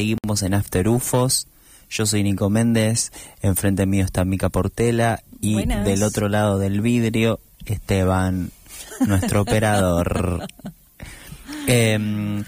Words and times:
Seguimos 0.00 0.42
en 0.42 0.54
After 0.54 0.88
UFOs. 0.88 1.46
Yo 1.90 2.06
soy 2.06 2.22
Nico 2.22 2.48
Méndez, 2.48 3.12
enfrente 3.42 3.84
mío 3.84 4.06
está 4.06 4.24
Mica 4.24 4.48
Portela 4.48 5.22
y 5.42 5.52
Buenas. 5.52 5.84
del 5.84 6.04
otro 6.04 6.30
lado 6.30 6.58
del 6.58 6.80
vidrio 6.80 7.38
Esteban, 7.66 8.50
nuestro 9.06 9.42
operador. 9.42 10.46
Em, 11.66 12.42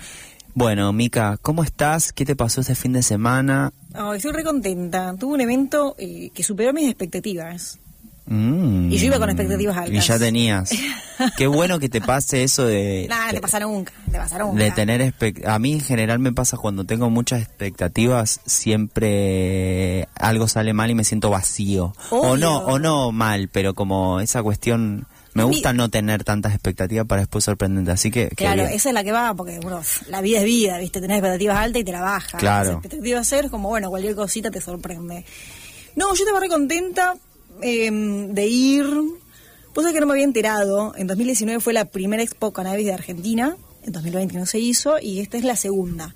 bueno, 0.55 0.95
Mica, 0.95 1.37
¿cómo 1.43 1.63
estás? 1.63 2.15
¿Qué 2.15 2.25
te 2.25 2.37
pasó 2.37 2.63
este 2.63 2.75
fin 2.75 2.95
de 2.95 3.03
semana? 3.03 3.75
Ay, 3.93 4.17
estoy 4.17 4.33
re 4.33 4.45
contenta. 4.45 5.15
Tuve 5.21 5.35
un 5.35 5.43
evento 5.43 5.95
eh, 5.99 6.31
que 6.33 6.43
superó 6.43 6.73
mis 6.73 6.89
expectativas. 6.89 7.79
Mm. 8.27 8.93
Y 8.93 8.99
yo 8.99 9.07
iba 9.07 9.19
con 9.19 9.29
expectativas 9.31 9.77
Y 9.77 9.79
altas. 9.81 10.07
ya 10.07 10.19
tenías. 10.19 10.71
Qué 11.37 11.47
bueno 11.47 11.79
que 11.79 11.89
te 11.89 12.01
pase 12.01 12.43
eso 12.45 12.65
de... 12.67 13.07
Nada, 13.09 13.31
te 13.33 13.41
pasa 13.41 13.61
nunca. 13.61 13.93
Te 14.11 14.19
pasa 14.19 14.39
nunca. 14.39 14.63
De 14.63 14.71
tener 14.71 15.01
expect- 15.01 15.47
a 15.47 15.59
mí 15.59 15.73
en 15.75 15.81
general 15.81 16.19
me 16.19 16.33
pasa 16.33 16.57
cuando 16.57 16.85
tengo 16.85 17.11
muchas 17.11 17.43
expectativas 17.43 18.41
siempre 18.47 20.09
algo 20.15 20.49
sale 20.49 20.73
mal 20.73 20.91
y 20.91 20.95
me 20.95 21.05
siento 21.05 21.31
vacío 21.31 21.93
o 22.11 22.37
no 22.37 22.59
o 22.59 22.79
no 22.79 23.13
mal 23.13 23.49
pero 23.49 23.75
como 23.75 24.21
esa 24.21 24.43
cuestión 24.43 25.07
me 25.35 25.45
Mi- 25.45 25.49
gusta 25.51 25.73
no 25.73 25.89
tener 25.89 26.25
tantas 26.25 26.53
expectativas 26.53 27.07
para 27.07 27.23
después 27.23 27.45
sorprendente 27.45 27.91
así 27.91 28.11
que 28.11 28.29
Claro, 28.31 28.65
esa 28.65 28.89
es 28.91 28.95
la 28.95 29.03
que 29.03 29.13
va, 29.13 29.35
porque 29.35 29.59
bueno, 29.61 29.81
la 30.09 30.21
vida 30.21 30.41
es 30.41 30.45
vida, 30.45 30.79
¿viste? 30.79 31.01
Tenés 31.01 31.19
expectativas 31.19 31.57
altas 31.57 31.81
y 31.81 31.85
te 31.85 31.93
la 31.93 32.03
bajas. 32.03 32.39
Claro. 32.39 32.65
Las 32.69 32.79
expectativas 32.79 33.27
cero 33.29 33.47
es 33.47 33.51
como, 33.51 33.69
bueno, 33.71 33.89
cualquier 33.89 34.15
cosita 34.15 34.51
te 34.51 34.61
sorprende. 34.61 35.25
No, 35.97 36.09
yo 36.15 36.25
estaba 36.25 36.39
re 36.41 36.49
contenta 36.49 37.15
eh, 37.61 37.91
de 37.91 38.47
ir. 38.47 38.87
Sabés 39.75 39.93
que 39.93 40.01
no 40.01 40.07
me 40.07 40.13
había 40.13 40.25
enterado. 40.25 40.95
En 40.97 41.07
2019 41.07 41.61
fue 41.61 41.73
la 41.73 41.87
primera 41.87 42.23
Expo 42.23 42.53
Cannabis 42.53 42.87
de 42.87 42.93
Argentina. 42.93 43.57
En 43.83 43.93
2020 43.93 44.37
no 44.37 44.47
se 44.47 44.59
hizo 44.59 44.99
y 45.01 45.21
esta 45.21 45.37
es 45.37 45.45
la 45.45 45.57
segunda. 45.57 46.15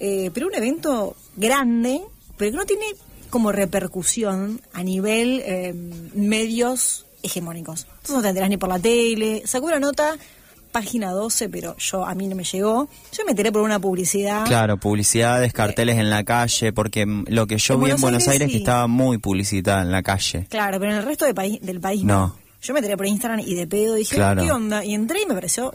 Eh, 0.00 0.30
pero 0.34 0.48
un 0.48 0.54
evento 0.54 1.16
grande, 1.36 2.02
pero 2.36 2.50
que 2.50 2.56
no 2.56 2.66
tiene 2.66 2.84
como 3.30 3.52
repercusión 3.52 4.60
a 4.72 4.82
nivel 4.82 5.42
eh, 5.44 5.74
medios 6.14 7.06
hegemónicos. 7.22 7.84
Entonces 7.84 8.16
no 8.16 8.22
te 8.22 8.28
enterás 8.28 8.50
ni 8.50 8.56
por 8.56 8.68
la 8.68 8.78
tele. 8.78 9.42
Sacó 9.46 9.66
una 9.66 9.80
nota, 9.80 10.16
página 10.80 11.10
12, 11.12 11.48
pero 11.48 11.74
yo 11.78 12.04
a 12.04 12.14
mí 12.14 12.26
no 12.28 12.36
me 12.36 12.44
llegó. 12.44 12.88
Yo 13.12 13.24
me 13.24 13.30
enteré 13.30 13.50
por 13.50 13.62
una 13.62 13.78
publicidad. 13.78 14.44
claro 14.44 14.76
publicidades 14.78 15.52
carteles 15.52 15.96
en 15.98 16.10
la 16.10 16.22
calle 16.24 16.72
porque 16.72 17.06
lo 17.28 17.46
que 17.46 17.56
yo 17.58 17.78
vi 17.78 17.90
en 17.92 18.00
Buenos 18.00 18.22
Aires, 18.28 18.32
Aires 18.42 18.50
que 18.50 18.58
estaba 18.58 18.86
muy 18.86 19.16
publicitada 19.18 19.80
en 19.82 19.90
la 19.90 20.02
calle 20.02 20.46
Claro, 20.50 20.78
pero 20.78 20.92
en 20.92 20.98
el 20.98 21.04
resto 21.04 21.24
del 21.24 21.34
país, 21.34 21.58
del 21.62 21.80
país 21.80 22.04
No. 22.04 22.14
no. 22.28 22.36
Yo 22.62 22.72
me 22.74 22.80
enteré 22.80 22.96
por 22.96 23.06
Instagram 23.06 23.40
y 23.40 23.54
de 23.54 23.66
pedo 23.66 23.94
dije, 23.94 24.16
Claro. 24.16 24.42
¿qué 24.42 24.50
onda? 24.50 24.84
Y 24.84 24.92
entré 24.94 25.22
y 25.22 25.26
me 25.26 25.34
pareció 25.34 25.72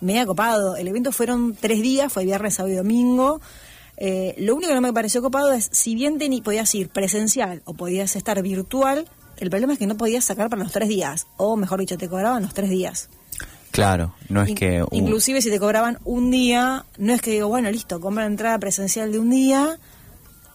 media 0.00 0.26
copado. 0.26 0.76
El 0.76 0.88
evento 0.88 1.10
fueron 1.12 1.54
tres 1.58 1.80
días, 1.80 2.12
fue 2.12 2.24
viernes, 2.24 2.54
sábado 2.54 2.72
y 2.74 2.76
domingo. 2.76 3.40
Eh, 3.96 4.34
lo 4.38 4.54
único 4.56 4.68
que 4.68 4.74
no 4.74 4.80
me 4.80 4.92
pareció 4.92 5.22
copado 5.22 5.52
es, 5.52 5.68
si 5.72 5.94
bien 5.94 6.18
teni- 6.18 6.42
podías 6.42 6.74
ir 6.74 6.88
presencial 6.88 7.62
o 7.64 7.74
podías 7.74 8.16
estar 8.16 8.42
virtual, 8.42 9.06
el 9.38 9.50
problema 9.50 9.72
es 9.72 9.78
que 9.78 9.86
no 9.86 9.96
podías 9.96 10.24
sacar 10.24 10.50
para 10.50 10.62
los 10.62 10.72
tres 10.72 10.88
días. 10.88 11.26
O 11.36 11.56
mejor 11.56 11.78
dicho, 11.80 11.96
te 11.96 12.08
cobraban 12.08 12.42
los 12.42 12.52
tres 12.54 12.68
días. 12.70 13.08
Claro 13.74 14.14
no 14.28 14.42
es 14.42 14.50
In- 14.50 14.54
que 14.54 14.82
uh, 14.82 14.88
Inclusive 14.92 15.42
si 15.42 15.50
te 15.50 15.58
cobraban 15.58 15.98
un 16.04 16.30
día, 16.30 16.84
no 16.96 17.12
es 17.12 17.20
que 17.20 17.32
digo, 17.32 17.48
bueno, 17.48 17.70
listo, 17.70 18.00
compra 18.00 18.24
entrada 18.24 18.58
presencial 18.58 19.10
de 19.10 19.18
un 19.18 19.30
día 19.30 19.78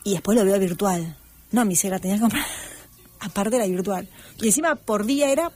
y 0.06 0.14
después 0.14 0.38
lo 0.38 0.46
veo 0.46 0.58
virtual. 0.58 1.18
No, 1.52 1.66
mi 1.66 1.76
la 1.76 2.00
tenías 2.00 2.20
que 2.20 2.22
comprar 2.22 2.46
aparte 3.20 3.58
de 3.58 3.60
la 3.60 3.68
virtual. 3.68 4.08
Y 4.42 4.48
encima 4.48 4.76
por 4.76 5.06
día 5.06 5.30
era 5.32 5.52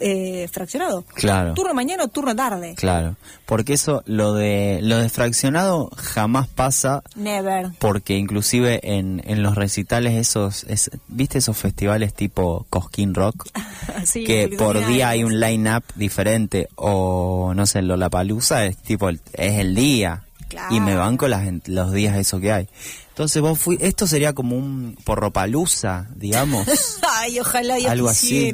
eh, 0.00 0.48
fraccionado. 0.52 1.02
Claro. 1.14 1.54
Turno 1.54 1.72
mañana 1.74 2.04
o 2.04 2.08
turno 2.08 2.34
tarde. 2.34 2.74
claro 2.76 3.16
porque 3.46 3.74
eso 3.74 4.02
lo 4.06 4.32
de 4.34 4.80
lo 4.82 4.98
de 4.98 5.08
fraccionado 5.10 5.90
jamás 5.96 6.48
pasa 6.48 7.02
Never. 7.14 7.68
porque 7.78 8.16
inclusive 8.16 8.80
en, 8.82 9.22
en 9.26 9.42
los 9.42 9.54
recitales 9.54 10.14
esos, 10.14 10.64
es- 10.64 10.90
¿viste 11.08 11.38
esos 11.38 11.56
festivales 11.56 12.14
tipo 12.14 12.66
Cosquín 12.70 13.14
Rock? 13.14 13.46
Sí, 14.06 14.24
que 14.24 14.48
por 14.58 14.84
día 14.86 15.10
hay 15.10 15.24
un 15.24 15.38
line-up 15.40 15.84
diferente 15.94 16.68
o 16.76 17.52
no 17.54 17.66
sé, 17.66 17.80
Lollapalooza 17.82 18.64
es 18.66 18.76
tipo, 18.78 19.08
el- 19.08 19.20
es 19.34 19.58
el 19.60 19.74
día 19.74 20.24
Claro. 20.48 20.74
y 20.74 20.80
me 20.80 20.94
banco 20.96 21.26
las, 21.28 21.46
los 21.66 21.92
días 21.92 22.16
eso 22.16 22.38
que 22.40 22.52
hay. 22.52 22.68
Entonces 23.10 23.40
vos 23.42 23.58
fui, 23.58 23.76
esto 23.80 24.06
sería 24.06 24.32
como 24.32 24.56
un 24.56 24.96
porropalusa, 25.04 26.08
digamos. 26.16 26.66
Ay, 27.20 27.38
ojalá 27.40 27.78
yo 27.78 27.90
Algo 27.90 28.08
así. 28.08 28.52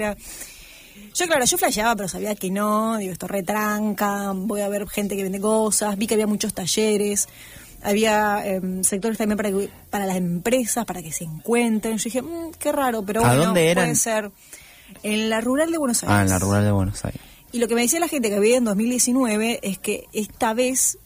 Yo, 1.21 1.27
claro, 1.27 1.45
yo 1.45 1.59
flasheaba, 1.59 1.95
pero 1.97 2.09
sabía 2.09 2.35
que 2.35 2.51
no. 2.51 2.97
Digo, 2.97 3.13
esto 3.13 3.27
retranca. 3.27 4.33
Voy 4.35 4.63
a 4.63 4.69
ver 4.69 4.89
gente 4.89 5.17
que 5.17 5.23
vende 5.23 5.39
cosas. 5.41 5.99
Vi 5.99 6.07
que 6.07 6.15
había 6.15 6.27
muchos 6.27 6.55
talleres. 6.55 7.29
Había 7.83 8.43
em, 8.47 8.83
sectores 8.85 9.19
también 9.19 9.37
para, 9.37 9.51
que- 9.51 9.69
para 9.91 10.07
las 10.07 10.17
empresas, 10.17 10.85
para 10.87 11.03
que 11.03 11.13
se 11.13 11.25
encuentren. 11.25 11.99
Yo 11.99 12.05
dije, 12.05 12.23
"Mm, 12.23 12.53
qué 12.59 12.73
raro, 12.73 13.03
pero 13.05 13.23
¿A 13.25 13.29
bueno, 13.29 13.45
dónde 13.47 13.71
eran? 13.71 13.85
puede 13.87 13.97
ser. 13.97 14.31
En 15.03 15.29
la 15.31 15.41
rural 15.41 15.71
de 15.71 15.79
Buenos 15.79 16.03
Aires. 16.03 16.17
ah, 16.19 16.23
en 16.23 16.29
la 16.31 16.39
rural 16.39 16.65
de 16.65 16.71
Buenos 16.73 17.05
Aires. 17.05 17.21
Y 17.53 17.59
lo 17.59 17.69
que 17.69 17.75
me 17.75 17.83
decía 17.83 18.01
la 18.01 18.09
gente 18.09 18.29
que 18.31 18.37
había 18.37 18.57
en 18.57 18.65
2019 18.65 19.61
es 19.63 19.79
que 19.79 20.05
esta 20.13 20.55
vez 20.55 20.99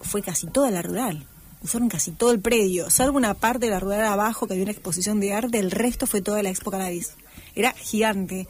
fue 0.00 0.22
casi 0.22 0.46
toda 0.48 0.70
la 0.70 0.82
rural. 0.82 1.26
Usaron 1.62 1.88
casi 1.88 2.10
todo 2.10 2.32
el 2.32 2.40
predio, 2.40 2.90
salvo 2.90 3.16
una 3.16 3.34
parte 3.34 3.66
de 3.66 3.70
la 3.72 3.78
rural 3.80 4.04
abajo 4.04 4.46
que 4.46 4.54
había 4.54 4.64
una 4.64 4.72
exposición 4.72 5.20
de 5.20 5.32
arte, 5.32 5.58
el 5.60 5.70
resto 5.70 6.06
fue 6.08 6.20
toda 6.20 6.42
la 6.42 6.50
Expo 6.50 6.70
Cannabis. 6.72 7.12
Era 7.54 7.72
gigante, 7.72 8.48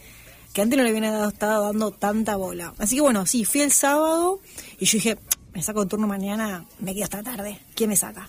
que 0.53 0.63
antes 0.63 0.77
no 0.77 0.83
le 0.85 0.91
habían 0.91 1.05
dado, 1.13 1.29
estado 1.29 1.65
dando 1.67 1.91
tanta 1.91 2.37
bola. 2.37 2.75
Así 2.79 2.97
que 2.97 3.01
bueno, 3.03 3.25
sí, 3.27 3.45
fui 3.45 3.61
el 3.63 3.73
sábado 3.73 4.41
y 4.79 4.85
yo 4.87 4.97
dije, 4.99 5.19
me 5.55 5.63
saco 5.63 5.83
el 5.83 5.89
turno 5.89 6.07
mañana, 6.07 6.65
me 6.79 6.95
quedo 6.95 7.05
hasta 7.05 7.23
tarde. 7.23 7.59
¿Quién 7.75 7.91
me 7.91 7.97
saca? 7.97 8.29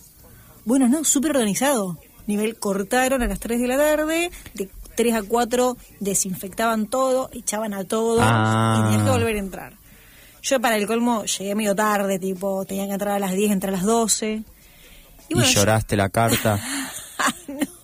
Bueno, 0.65 0.87
no, 0.87 1.03
súper 1.03 1.31
organizado. 1.31 1.99
Nivel 2.27 2.57
cortaron 2.57 3.21
a 3.21 3.27
las 3.27 3.39
3 3.39 3.59
de 3.59 3.67
la 3.67 3.77
tarde, 3.77 4.31
de 4.53 4.69
3 4.95 5.13
a 5.15 5.23
4 5.23 5.75
desinfectaban 5.99 6.87
todo, 6.87 7.29
echaban 7.33 7.73
a 7.73 7.83
todo 7.83 8.19
Ah. 8.21 8.77
y 8.79 8.83
tenías 8.83 9.03
que 9.03 9.09
volver 9.11 9.35
a 9.35 9.39
entrar. 9.39 9.73
Yo 10.41 10.59
para 10.61 10.77
el 10.77 10.87
colmo 10.87 11.25
llegué 11.25 11.55
medio 11.55 11.75
tarde, 11.75 12.19
tipo, 12.19 12.63
tenía 12.65 12.85
que 12.87 12.93
entrar 12.93 13.15
a 13.15 13.19
las 13.19 13.33
10, 13.33 13.51
entré 13.51 13.69
a 13.69 13.73
las 13.73 13.83
12. 13.83 14.43
Y, 15.29 15.33
bueno, 15.33 15.49
yo- 15.49 15.53
lloraste 15.61 15.95
la 15.97 16.09
carta. 16.09 16.59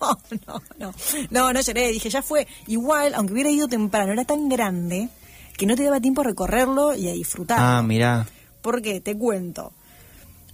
no, 0.00 0.18
no, 0.46 0.60
no. 0.78 0.94
No, 1.30 1.52
no 1.52 1.60
lloré, 1.60 1.88
dije, 1.92 2.10
ya 2.10 2.22
fue. 2.22 2.46
Igual, 2.66 3.14
aunque 3.14 3.32
hubiera 3.34 3.50
ido 3.50 3.68
temprano, 3.68 4.12
era 4.12 4.24
tan 4.24 4.48
grande 4.48 5.08
que 5.56 5.66
no 5.66 5.76
te 5.76 5.84
daba 5.84 6.00
tiempo 6.00 6.22
a 6.22 6.24
recorrerlo 6.24 6.94
y 6.94 7.08
a 7.08 7.12
disfrutarlo. 7.12 7.64
ah, 7.64 7.82
mirá. 7.82 8.26
Porque 8.62 9.00
te 9.00 9.16
cuento. 9.16 9.72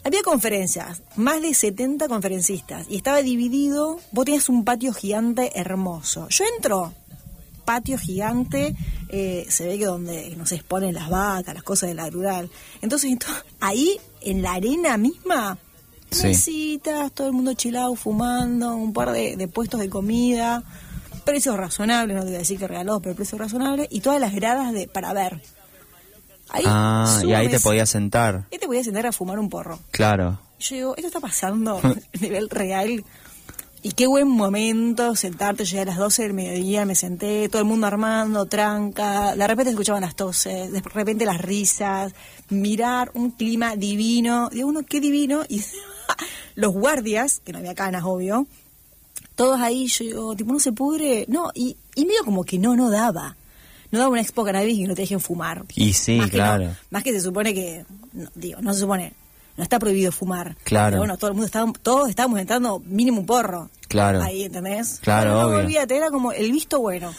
Había 0.05 0.23
conferencias, 0.23 1.03
más 1.17 1.43
de 1.43 1.53
70 1.53 2.07
conferencistas, 2.07 2.87
y 2.89 2.97
estaba 2.97 3.23
dividido, 3.23 3.99
vos 4.13 4.25
tenías 4.25 4.49
un 4.49 4.65
patio 4.65 4.93
gigante 4.93 5.51
hermoso. 5.59 6.29
Yo 6.29 6.45
entro, 6.57 6.93
patio 7.65 7.99
gigante, 7.99 8.77
eh, 9.09 9.45
se 9.49 9.67
ve 9.67 9.79
que 9.79 9.87
donde 9.87 10.37
no 10.37 10.47
se 10.47 10.55
exponen 10.55 10.95
las 10.95 11.11
vacas, 11.11 11.55
las 11.55 11.65
cosas 11.65 11.89
de 11.89 11.95
la 11.97 12.09
rural. 12.09 12.49
Entonces, 12.83 13.11
ento- 13.11 13.43
ahí, 13.59 13.99
en 14.21 14.43
la 14.43 14.53
arena 14.53 14.97
misma, 14.97 15.59
Sí. 16.11 16.29
mesitas, 16.29 17.13
todo 17.13 17.27
el 17.27 17.33
mundo 17.33 17.55
chilado, 17.55 17.95
fumando, 17.97 18.75
un 18.77 18.93
par 18.93 19.13
de, 19.13 19.37
de 19.37 19.49
puestos 19.49 19.81
de 19.81 19.89
comida, 19.91 20.63
precios 21.25 21.57
razonables, 21.57 22.17
no 22.17 22.23
te 22.23 22.29
voy 22.29 22.37
a 22.37 22.39
decir 22.39 22.59
que 22.59 22.69
regalados, 22.69 23.03
pero 23.03 23.15
precios 23.17 23.41
razonables, 23.41 23.89
y 23.91 24.01
todas 24.01 24.21
las 24.21 24.33
gradas 24.35 24.73
de 24.73 24.87
para 24.89 25.13
ver. 25.13 25.43
Ahí, 26.49 26.63
Ah, 26.67 27.21
y 27.25 27.33
ahí 27.33 27.49
te 27.49 27.59
podías 27.59 27.91
sentar. 27.91 28.47
Ahí 28.53 28.59
te 28.59 28.67
podías 28.67 28.85
sentar 28.85 29.05
a 29.07 29.13
fumar 29.13 29.39
un 29.39 29.51
porro. 29.51 29.81
Claro. 29.91 30.39
Y 30.59 30.63
yo 30.63 30.77
digo, 30.77 30.97
esto 30.97 31.09
está 31.09 31.21
pasando 31.21 31.81
a 31.83 31.95
nivel 32.21 32.49
real. 32.49 33.05
Y 33.83 33.93
qué 33.93 34.07
buen 34.07 34.27
momento 34.29 35.15
sentarte, 35.15 35.65
llegué 35.65 35.83
a 35.83 35.85
las 35.85 35.97
12 35.97 36.23
del 36.23 36.33
mediodía, 36.33 36.85
me 36.87 36.95
senté, 36.97 37.49
todo 37.49 37.63
el 37.63 37.69
mundo 37.69 37.87
armando, 37.87 38.47
tranca, 38.47 39.37
de 39.37 39.47
repente 39.47 39.71
escuchaban 39.71 40.03
las 40.03 40.17
toses, 40.17 40.73
de 40.73 40.81
repente 40.81 41.25
las 41.25 41.41
risas, 41.41 42.13
mirar 42.49 43.13
un 43.15 43.31
clima 43.33 43.77
divino, 43.77 44.49
digo, 44.51 44.69
uno, 44.69 44.83
qué 44.83 44.99
divino, 45.01 45.43
y 45.49 45.63
los 46.55 46.73
guardias, 46.73 47.41
que 47.45 47.53
no 47.53 47.59
había 47.59 47.75
canas, 47.75 48.05
obvio, 48.05 48.47
todos 49.35 49.61
ahí, 49.61 49.87
yo 49.87 50.05
digo, 50.05 50.37
tipo, 50.37 50.53
no 50.53 50.59
se 50.61 50.73
pudre, 50.73 51.27
no, 51.29 51.51
y, 51.55 51.77
y 51.95 52.07
medio 52.07 52.25
como 52.25 52.45
que 52.45 52.59
no, 52.59 52.75
no 52.77 52.91
daba. 52.91 53.37
No 53.93 53.99
daba 54.01 54.11
una 54.11 54.21
expo 54.21 54.45
cannabis 54.45 54.79
y 54.79 54.85
no 54.85 54.95
te 54.95 55.03
dejen 55.03 55.21
fumar. 55.21 55.65
Y 55.77 55.93
sí, 55.93 56.17
Más 56.17 56.31
que 56.31 56.39
no, 56.39 56.43
claro. 56.43 56.77
más 56.91 57.03
que 57.05 57.13
se 57.13 57.21
supone 57.21 57.55
que, 57.55 57.85
no, 58.13 58.29
digo, 58.35 58.61
no 58.61 58.75
se 58.75 58.81
supone, 58.81 59.13
no 59.57 59.63
está 59.63 59.79
prohibido 59.79 60.11
fumar. 60.11 60.57
Claro. 60.65 60.93
Pero 60.93 61.01
bueno, 61.03 61.17
todo 61.19 61.29
el 61.29 61.35
mundo 61.35 61.47
estaba, 61.47 61.73
todos 61.83 62.09
estábamos 62.09 62.41
entrando 62.41 62.81
mínimo 62.81 63.21
un 63.21 63.27
porro. 63.27 63.71
Claro. 63.89 64.23
Ahí, 64.23 64.43
¿entendés? 64.43 64.99
Claro, 65.03 65.31
no, 65.35 65.41
obvio. 65.47 65.59
olvídate, 65.59 65.97
era 65.97 66.11
como 66.11 66.33
el 66.33 66.51
visto 66.51 66.81
bueno. 66.81 67.15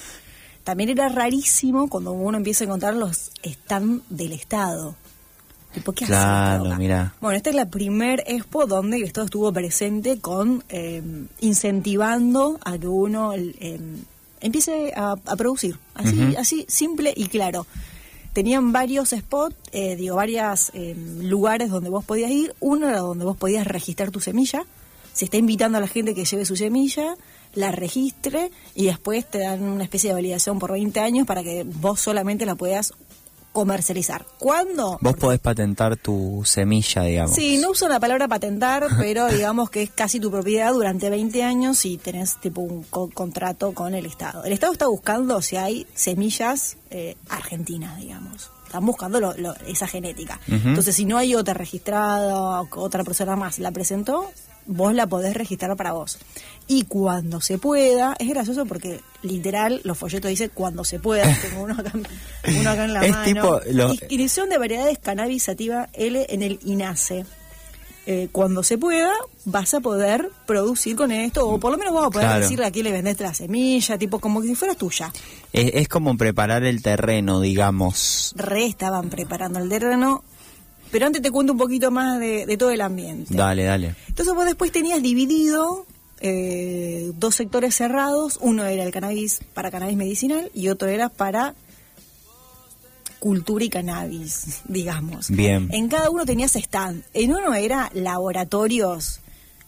También 0.66 0.90
era 0.90 1.08
rarísimo 1.08 1.88
cuando 1.88 2.12
uno 2.12 2.38
empieza 2.38 2.64
a 2.64 2.68
encontrar 2.68 2.94
los 2.96 3.32
stand 3.42 4.02
del 4.10 4.34
Estado. 4.34 4.96
Tipo, 5.74 5.92
¿qué 5.92 6.06
Claro, 6.06 6.76
mirá. 6.78 7.14
Bueno, 7.22 7.38
esta 7.38 7.50
es 7.50 7.56
la 7.56 7.66
primer 7.66 8.24
expo 8.28 8.66
donde 8.66 8.98
el 8.98 9.04
Estado 9.04 9.26
estuvo 9.26 9.52
presente 9.52 10.20
con 10.20 10.64
eh, 10.70 11.02
incentivando 11.40 12.60
a 12.64 12.78
que 12.78 12.88
uno 12.88 13.34
eh, 13.34 13.80
empiece 14.42 14.94
a, 14.96 15.16
a 15.26 15.36
producir. 15.36 15.78
Así, 15.94 16.36
así 16.38 16.66
simple 16.68 17.14
y 17.16 17.28
claro. 17.28 17.68
tenían 18.34 18.72
varios 18.72 19.10
spots, 19.10 19.56
eh, 19.72 19.96
digo, 19.96 20.16
varios 20.16 20.72
lugares 21.22 21.70
donde 21.70 21.90
vos 21.90 22.06
podías 22.06 22.32
ir. 22.32 22.56
Uno 22.60 22.88
era 22.88 23.00
donde 23.00 23.26
vos 23.26 23.38
podías 23.38 23.68
registrar 23.68 24.12
tu 24.12 24.20
semilla. 24.20 24.66
Se 25.14 25.26
está 25.26 25.38
invitando 25.38 25.80
a 25.80 25.82
la 25.82 25.88
gente 25.88 26.14
que 26.14 26.26
lleve 26.26 26.46
su 26.46 26.56
semilla, 26.56 27.16
la 27.56 27.72
registre 27.72 28.52
y 28.76 28.86
después 28.86 29.26
te 29.26 29.40
dan 29.40 29.64
una 29.64 29.84
especie 29.84 30.10
de 30.10 30.14
validación 30.14 30.60
por 30.60 30.72
20 30.72 31.00
años 31.00 31.26
para 31.26 31.44
que 31.44 31.64
vos 31.64 32.00
solamente 32.00 32.46
la 32.46 32.56
puedas 32.56 32.94
comercializar. 33.58 34.24
¿Cuándo? 34.38 35.00
Vos 35.02 35.16
podés 35.16 35.40
patentar 35.40 35.98
tu 35.98 36.44
semilla, 36.46 37.02
digamos. 37.02 37.34
Sí, 37.34 37.58
no 37.58 37.72
uso 37.72 37.90
la 37.90 38.00
palabra 38.00 38.28
patentar, 38.28 38.86
pero 39.00 39.26
digamos 39.30 39.72
que 39.72 39.82
es 39.82 39.90
casi 39.90 40.20
tu 40.20 40.30
propiedad 40.30 40.72
durante 40.72 41.10
20 41.10 41.44
años 41.44 41.84
y 41.84 41.98
tenés 41.98 42.40
tipo 42.40 42.62
un 42.62 42.84
contrato 42.84 43.74
con 43.74 43.96
el 43.96 44.06
Estado. 44.06 44.44
El 44.44 44.54
Estado 44.54 44.74
está 44.74 44.86
buscando 44.86 45.42
si 45.42 45.56
hay 45.56 45.88
semillas 45.96 46.78
eh, 46.92 47.18
argentinas, 47.30 47.98
digamos. 47.98 48.52
Están 48.68 48.86
buscando 48.86 49.34
esa 49.66 49.88
genética. 49.88 50.40
Entonces, 50.46 50.96
si 50.96 51.06
no 51.06 51.18
hay 51.18 51.34
otra 51.34 51.56
registrada 51.56 52.62
otra 52.62 53.04
persona 53.04 53.36
más 53.36 53.58
la 53.58 53.72
presentó, 53.72 54.30
vos 54.68 54.94
la 54.94 55.08
podés 55.08 55.36
registrar 55.36 55.76
para 55.76 55.94
vos. 55.94 56.20
Y 56.68 56.84
cuando 56.84 57.40
se 57.40 57.58
pueda, 57.58 58.16
es 58.20 58.28
gracioso 58.28 58.66
porque 58.66 59.00
literal 59.22 59.82
los 59.84 59.98
folletos 59.98 60.30
dicen 60.30 60.52
cuando 60.54 60.84
se 60.84 61.00
pueda, 61.00 61.24
tengo 61.42 61.64
uno 61.64 61.76
acá, 61.78 61.92
uno 61.94 62.70
acá 62.70 62.86
en 62.86 62.94
la 62.94 63.06
es 63.06 63.12
mano. 63.12 63.26
Tipo 63.26 63.62
lo... 63.72 63.94
de 64.50 64.58
variedades 64.58 65.00
cannabis 65.00 65.44
sativa 65.44 65.90
L 65.94 66.26
en 66.30 66.44
el 66.44 66.60
INASE. 66.66 67.26
Eh, 68.10 68.30
cuando 68.32 68.64
se 68.64 68.78
pueda, 68.78 69.12
vas 69.44 69.74
a 69.74 69.82
poder 69.82 70.30
producir 70.46 70.96
con 70.96 71.12
esto, 71.12 71.46
o 71.46 71.60
por 71.60 71.74
lo 71.74 71.78
menos 71.78 71.94
vas 71.94 72.06
a 72.06 72.10
poder 72.10 72.42
decirle 72.42 72.66
a 72.66 72.72
quién 72.72 72.86
le 72.86 72.94
vendés 72.94 73.20
la 73.20 73.34
semilla, 73.34 73.98
tipo 73.98 74.20
como 74.20 74.42
si 74.42 74.56
fuera 74.56 74.76
tuya. 74.76 75.12
Es, 75.52 75.72
es 75.74 75.88
como 75.90 76.16
preparar 76.16 76.64
el 76.64 76.82
terreno, 76.82 77.42
digamos. 77.42 78.34
Re 78.38 78.66
estaban 78.66 79.10
preparando 79.10 79.60
el 79.60 79.68
terreno, 79.68 80.24
pero 80.92 81.06
antes 81.06 81.22
te 81.22 81.32
cuento 81.32 81.54
un 81.54 81.60
poquito 81.60 81.92
más 81.92 82.20
de, 82.20 82.56
todo 82.58 82.72
el 82.72 82.82
ambiente. 82.82 83.34
Dale, 83.34 83.64
dale. 83.64 83.96
Entonces 84.08 84.34
vos 84.34 84.46
después 84.46 84.72
tenías 84.72 85.02
dividido 85.02 85.86
eh, 86.22 87.12
dos 87.16 87.36
sectores 87.36 87.76
cerrados. 87.76 88.40
Uno 88.42 88.66
era 88.66 88.84
el 88.84 88.92
cannabis 88.92 89.42
para 89.54 89.72
cannabis 89.72 89.98
medicinal 89.98 90.52
y 90.54 90.70
otro 90.70 90.90
era 90.90 91.10
para 91.10 91.56
cultura 93.20 93.66
y 93.66 93.70
cannabis, 93.70 94.62
digamos. 94.68 95.30
Bien. 95.30 95.70
En 95.72 95.90
cada 95.90 96.10
uno 96.10 96.26
tenías 96.26 96.56
stand. 96.56 97.04
En 97.14 97.32
uno 97.32 97.54
era 97.54 97.90
laboratorios 97.94 99.20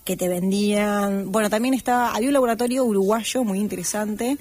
que 0.06 0.18
te 0.18 0.28
vendían. 0.28 1.32
Bueno, 1.32 1.50
también 1.50 1.74
estaba. 1.74 2.16
Había 2.16 2.30
un 2.30 2.34
laboratorio 2.34 2.84
uruguayo 2.86 3.44
muy 3.44 3.60
interesante 3.60 4.38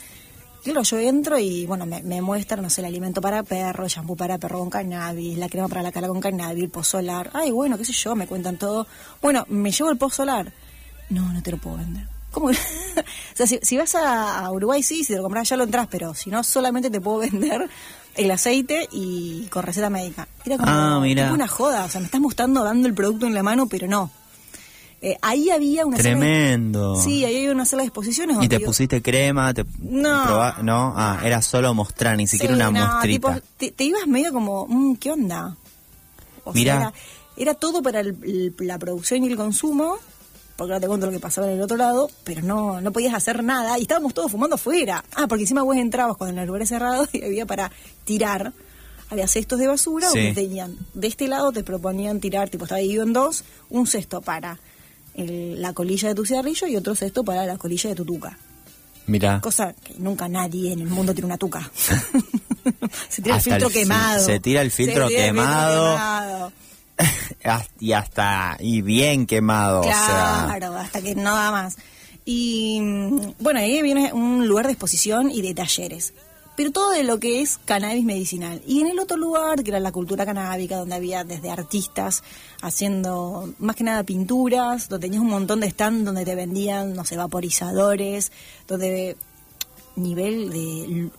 Claro, 0.69 0.83
yo 0.83 0.99
entro 0.99 1.39
y 1.39 1.67
bueno, 1.67 1.87
me, 1.87 2.21
muestran, 2.21 2.63
no 2.63 2.69
sé, 2.69 2.81
el 2.81 2.87
alimento 2.87 3.21
para 3.21 3.43
perro, 3.43 3.85
el 3.85 3.91
shampoo 3.91 4.17
para 4.17 4.39
perro 4.39 4.59
con 4.59 4.71
cannabis, 4.71 5.39
la 5.39 5.49
crema 5.49 5.69
para 5.69 5.83
la 5.83 5.93
cara 5.93 6.09
con 6.09 6.21
cannabis, 6.21 6.65
el 6.65 6.71
post 6.71 6.91
solar. 6.91 7.31
Ay, 7.33 7.53
bueno, 7.53 7.79
qué 7.79 7.85
sé 7.85 7.93
yo, 7.93 8.17
me 8.17 8.27
cuentan 8.27 8.59
todo. 8.59 8.87
Bueno, 9.23 9.47
me 9.49 9.71
llevo 9.71 9.91
el 9.91 9.97
post 9.97 10.17
solar. 10.17 10.53
No, 11.11 11.33
no 11.33 11.43
te 11.43 11.51
lo 11.51 11.59
puedo 11.59 11.77
vender. 11.77 12.07
¿Cómo? 12.31 12.49
o 12.51 12.53
sea, 13.35 13.47
si, 13.47 13.77
vas 13.77 13.95
a, 13.95 14.51
Uruguay, 14.51 14.83
sí, 14.83 15.05
si 15.05 15.13
te 15.13 15.17
lo 15.17 15.23
compras 15.23 15.49
ya 15.49 15.57
lo 15.57 15.65
entras, 15.65 15.89
pero 15.91 16.15
si 16.15 16.31
no, 16.31 16.43
solamente 16.45 16.91
te 16.91 17.01
puedo 17.01 17.19
vender 17.31 17.69
el 18.15 18.31
aceite 18.31 18.89
y 18.93 19.47
con 19.47 19.63
receta 19.63 19.91
médica. 19.91 20.29
Era 20.45 20.57
como 20.59 20.71
ah, 20.71 20.99
una 21.33 21.49
joda, 21.49 21.85
o 21.85 21.89
sea, 21.89 22.01
me 22.01 22.07
estás 22.07 22.21
mostrando 22.21 22.65
dando 22.65 22.89
el 22.89 22.95
producto 22.95 23.27
en 23.27 23.35
la 23.35 23.43
mano, 23.43 23.67
pero 23.69 23.87
no. 23.87 24.11
Eh, 25.01 25.17
ahí 25.23 25.49
había 25.51 25.87
una 25.87 25.97
Tremendo. 25.97 26.97
sí, 26.97 27.25
ahí 27.25 27.37
había 27.37 27.53
una 27.53 27.65
sala 27.65 27.83
de 27.83 27.89
exposiciones. 27.89 28.37
¿Y 28.41 28.49
te 28.49 28.59
pusiste 28.59 29.01
crema? 29.01 29.55
Te 29.55 29.65
no. 29.79 30.63
no, 30.63 30.95
ah, 30.97 31.21
era 31.23 31.41
solo 31.41 31.73
mostrar, 31.73 32.17
ni 32.17 32.27
siquiera 32.27 32.55
una 32.55 32.71
muestrita. 32.71 33.41
te, 33.57 33.85
ibas 33.85 34.09
medio 34.09 34.33
como, 34.33 34.67
mm, 34.67 34.97
¿qué 34.97 35.13
onda? 35.13 35.57
O 36.43 36.53
Sea, 36.53 36.93
era, 37.37 37.55
todo 37.55 37.83
para 37.83 38.03
la 38.03 38.79
producción 38.79 39.23
y 39.23 39.29
el 39.29 39.37
consumo, 39.37 39.99
porque 40.59 40.73
ahora 40.73 40.81
te 40.81 40.89
cuento 40.89 41.07
lo 41.07 41.13
que 41.13 41.21
pasaba 41.21 41.47
en 41.47 41.53
el 41.53 41.63
otro 41.63 41.77
lado, 41.77 42.11
pero 42.25 42.43
no, 42.43 42.81
no 42.81 42.91
podías 42.91 43.15
hacer 43.15 43.45
nada 43.45 43.79
y 43.79 43.83
estábamos 43.83 44.13
todos 44.13 44.33
fumando 44.33 44.57
afuera. 44.57 45.05
Ah, 45.15 45.29
porque 45.29 45.45
encima 45.45 45.63
vos 45.63 45.77
entrabas 45.77 46.17
cuando 46.17 46.41
el 46.41 46.49
lugar 46.49 46.67
cerrado 46.67 47.07
y 47.13 47.23
había 47.23 47.47
para 47.47 47.71
tirar 48.05 48.53
había 49.09 49.29
cestos 49.29 49.61
de 49.61 49.69
basura 49.69 50.09
donde 50.09 50.33
tenían, 50.35 50.77
de 50.95 51.07
este 51.07 51.29
lado 51.29 51.53
te 51.53 51.63
proponían 51.63 52.19
tirar, 52.19 52.49
tipo 52.49 52.65
estaba 52.65 52.81
dividido 52.81 53.05
en 53.05 53.13
dos, 53.13 53.45
un 53.71 53.87
cesto 53.87 54.21
para 54.21 54.59
la 55.15 55.73
colilla 55.75 56.09
de 56.09 56.17
tu 56.17 56.27
cigarrillo 56.27 56.67
y 56.67 56.77
otro 56.77 56.97
cesto 56.97 57.23
para 57.23 57.47
la 57.47 57.57
colilla 57.57 57.91
de 57.91 57.97
tu 57.97 58.05
tuca. 58.05 58.37
Mira. 59.07 59.41
Cosa 59.41 59.73
que 59.73 59.95
nunca 59.99 60.29
nadie 60.29 60.73
en 60.73 60.81
el 60.81 60.89
mundo 60.89 61.15
tiene 61.15 61.27
una 61.27 61.39
tuca. 61.39 61.71
se 63.09 63.23
tira 63.23 63.37
el 63.37 63.43
filtro 63.43 63.71
quemado. 63.71 64.25
Se 64.25 64.41
tira 64.41 64.61
el 64.63 64.73
filtro 64.73 65.09
quemado. 65.09 66.53
y 67.81 67.93
hasta, 67.93 68.57
y 68.61 68.83
bien 68.83 69.27
quemado. 69.27 69.83
Claro, 69.83 70.77
hasta 70.77 71.01
que 71.01 71.15
no 71.15 71.35
da 71.35 71.51
más. 71.51 71.77
Y 72.25 72.81
mm, 72.81 73.35
bueno, 73.41 73.61
ahí 73.61 73.81
viene 73.83 74.13
un 74.13 74.47
lugar 74.47 74.67
de 74.67 74.73
exposición 74.73 75.31
y 75.31 75.43
de 75.43 75.55
talleres 75.55 76.13
pero 76.59 76.73
todo 76.73 76.91
de 76.91 77.05
lo 77.05 77.21
que 77.21 77.41
es 77.41 77.57
cannabis 77.57 78.05
medicinal. 78.05 78.61
Y 78.67 78.81
en 78.81 78.89
el 78.89 78.99
otro 78.99 79.17
lugar, 79.17 79.63
que 79.63 79.71
era 79.71 79.79
la 79.79 79.93
cultura 79.93 80.27
canábica, 80.27 80.77
donde 80.77 80.97
había 80.97 81.23
desde 81.23 81.53
artistas 81.53 82.25
haciendo 82.63 83.55
más 83.61 83.77
que 83.77 83.85
nada 83.85 84.03
pinturas, 84.03 84.89
donde 84.89 85.07
tenías 85.07 85.23
un 85.23 85.31
montón 85.31 85.61
de 85.61 85.69
stand 85.69 86.05
donde 86.05 86.25
te 86.25 86.35
vendían, 86.35 86.95
no 86.95 87.05
sé, 87.05 87.17
vaporizadores, 87.17 88.33
donde 88.67 89.17
nivel 89.95 90.51
de 90.51 91.11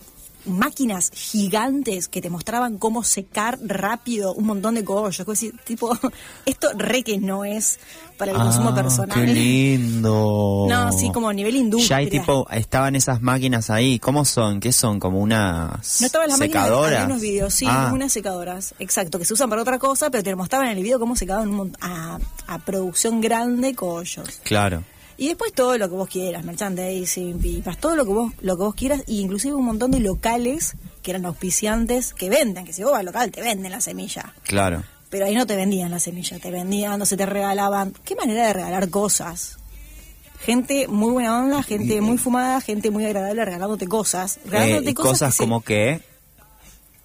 máquinas 0.44 1.10
gigantes 1.14 2.08
que 2.08 2.20
te 2.20 2.30
mostraban 2.30 2.78
cómo 2.78 3.02
secar 3.04 3.58
rápido 3.62 4.34
un 4.34 4.46
montón 4.46 4.74
de 4.74 4.84
cogollos. 4.84 5.26
decir, 5.26 5.54
tipo, 5.64 5.96
esto 6.46 6.68
re 6.76 7.02
que 7.02 7.18
no 7.18 7.44
es 7.44 7.78
para 8.16 8.32
el 8.32 8.38
consumo 8.38 8.70
ah, 8.70 8.74
personal. 8.74 9.18
¡Qué 9.18 9.26
lindo! 9.26 10.66
No, 10.68 10.92
sí, 10.92 11.10
como 11.12 11.28
a 11.28 11.32
nivel 11.32 11.56
industria. 11.56 11.88
Ya 11.88 11.96
hay 11.96 12.10
tipo, 12.10 12.46
estaban 12.50 12.94
esas 12.94 13.22
máquinas 13.22 13.70
ahí. 13.70 13.98
¿Cómo 13.98 14.24
son? 14.24 14.60
¿Qué 14.60 14.72
son? 14.72 15.00
¿Como 15.00 15.20
unas 15.20 16.00
no 16.00 16.06
estaban 16.06 16.28
las 16.28 16.38
secadoras? 16.38 17.00
Máquinas, 17.00 17.22
videos, 17.22 17.54
sí, 17.54 17.66
ah. 17.68 17.90
unas 17.92 18.12
secadoras. 18.12 18.74
Exacto, 18.78 19.18
que 19.18 19.24
se 19.24 19.34
usan 19.34 19.48
para 19.48 19.62
otra 19.62 19.78
cosa, 19.78 20.10
pero 20.10 20.22
te 20.22 20.34
mostraban 20.34 20.68
en 20.68 20.76
el 20.76 20.82
video 20.82 20.98
cómo 20.98 21.16
secaban 21.16 21.72
a, 21.80 22.18
a 22.46 22.58
producción 22.58 23.20
grande 23.20 23.74
cogollos. 23.74 24.40
Claro. 24.42 24.84
Y 25.20 25.28
después 25.28 25.52
todo 25.52 25.76
lo 25.76 25.86
que 25.90 25.94
vos 25.96 26.08
quieras, 26.08 26.46
merchandising, 26.46 27.40
pipas, 27.40 27.76
todo 27.76 27.94
lo 27.94 28.06
que 28.06 28.10
vos 28.10 28.32
lo 28.40 28.56
que 28.56 28.62
vos 28.62 28.74
quieras, 28.74 29.02
y 29.06 29.20
inclusive 29.20 29.54
un 29.54 29.66
montón 29.66 29.90
de 29.90 30.00
locales 30.00 30.76
que 31.02 31.10
eran 31.10 31.26
auspiciantes 31.26 32.14
que 32.14 32.30
venden, 32.30 32.64
que 32.64 32.72
si 32.72 32.82
vos 32.82 32.92
vas 32.92 33.00
al 33.00 33.06
local 33.06 33.30
te 33.30 33.42
venden 33.42 33.70
la 33.70 33.82
semilla. 33.82 34.32
Claro. 34.44 34.82
Pero 35.10 35.26
ahí 35.26 35.34
no 35.34 35.46
te 35.46 35.56
vendían 35.56 35.90
la 35.90 35.98
semilla, 35.98 36.38
te 36.38 36.50
vendían, 36.50 36.98
no 36.98 37.04
se 37.04 37.18
te 37.18 37.26
regalaban. 37.26 37.92
¿Qué 38.02 38.16
manera 38.16 38.46
de 38.46 38.54
regalar 38.54 38.88
cosas? 38.88 39.58
Gente 40.38 40.88
muy 40.88 41.12
buena 41.12 41.38
onda, 41.38 41.62
gente 41.62 42.00
muy 42.00 42.16
fumada, 42.16 42.62
gente 42.62 42.90
muy 42.90 43.04
agradable 43.04 43.44
regalándote 43.44 43.88
cosas. 43.88 44.40
Regalándote 44.46 44.88
eh, 44.88 44.94
cosas, 44.94 45.12
cosas 45.12 45.36
como 45.36 45.60
que 45.60 46.00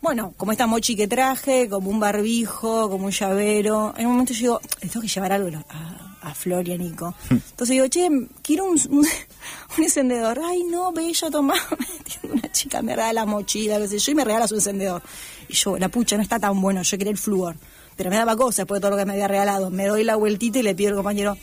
bueno, 0.05 0.35
como 0.37 0.51
esta 0.51 0.67
mochi 0.67 0.95
que 0.95 1.07
traje, 1.07 1.67
como 1.67 1.89
un 1.89 1.99
barbijo, 1.99 2.91
como 2.91 3.07
un 3.07 3.11
llavero. 3.11 3.93
En 3.97 4.05
un 4.05 4.11
momento 4.11 4.33
yo 4.33 4.39
digo, 4.39 4.61
tengo 4.79 5.01
que 5.01 5.07
llevar 5.07 5.31
algo 5.31 5.49
a, 5.67 6.14
a 6.25 6.33
Flor 6.33 6.67
y 6.67 6.73
a 6.73 6.77
Nico. 6.77 7.13
Entonces 7.29 7.69
digo, 7.69 7.87
che, 7.87 8.09
quiero 8.41 8.65
un, 8.65 8.79
un, 8.89 9.83
encendedor. 9.83 10.39
Ay, 10.43 10.63
no, 10.63 10.91
bella, 10.91 11.29
toma. 11.29 11.53
Una 12.23 12.51
chica 12.51 12.81
me 12.81 12.95
regala 12.95 13.13
la 13.13 13.25
mochila, 13.25 13.77
qué 13.77 13.87
sé 13.87 13.99
yo, 13.99 14.11
y 14.11 14.15
me 14.15 14.25
regala 14.25 14.47
su 14.47 14.55
encendedor. 14.55 15.03
Y 15.47 15.53
yo, 15.53 15.77
la 15.77 15.89
pucha, 15.89 16.17
no 16.17 16.23
está 16.23 16.39
tan 16.39 16.59
bueno, 16.59 16.81
yo 16.81 16.97
quería 16.97 17.11
el 17.11 17.17
flúor. 17.17 17.55
Pero 17.95 18.09
me 18.09 18.17
daba 18.17 18.35
cosas 18.35 18.57
después 18.57 18.79
de 18.79 18.81
todo 18.81 18.91
lo 18.91 18.97
que 18.97 19.05
me 19.05 19.13
había 19.13 19.27
regalado. 19.27 19.69
Me 19.69 19.85
doy 19.85 20.03
la 20.03 20.15
vueltita 20.15 20.59
y 20.59 20.63
le 20.63 20.75
pido 20.75 20.89
al 20.89 20.95
compañero, 20.95 21.37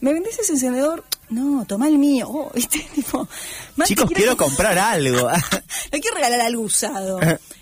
¿me 0.00 0.12
vendés 0.12 0.38
ese 0.38 0.52
encendedor? 0.52 1.04
No, 1.30 1.64
toma 1.66 1.88
el 1.88 1.98
mío. 1.98 2.28
Oh, 2.30 2.50
¿viste? 2.54 2.86
Tipo, 2.94 3.26
Chicos, 3.84 4.10
quiero 4.14 4.36
comprar 4.36 4.78
algo. 4.78 5.28
no 5.28 5.98
quiero 6.00 6.16
regalar 6.16 6.40
algo 6.42 6.62
usado. 6.62 7.18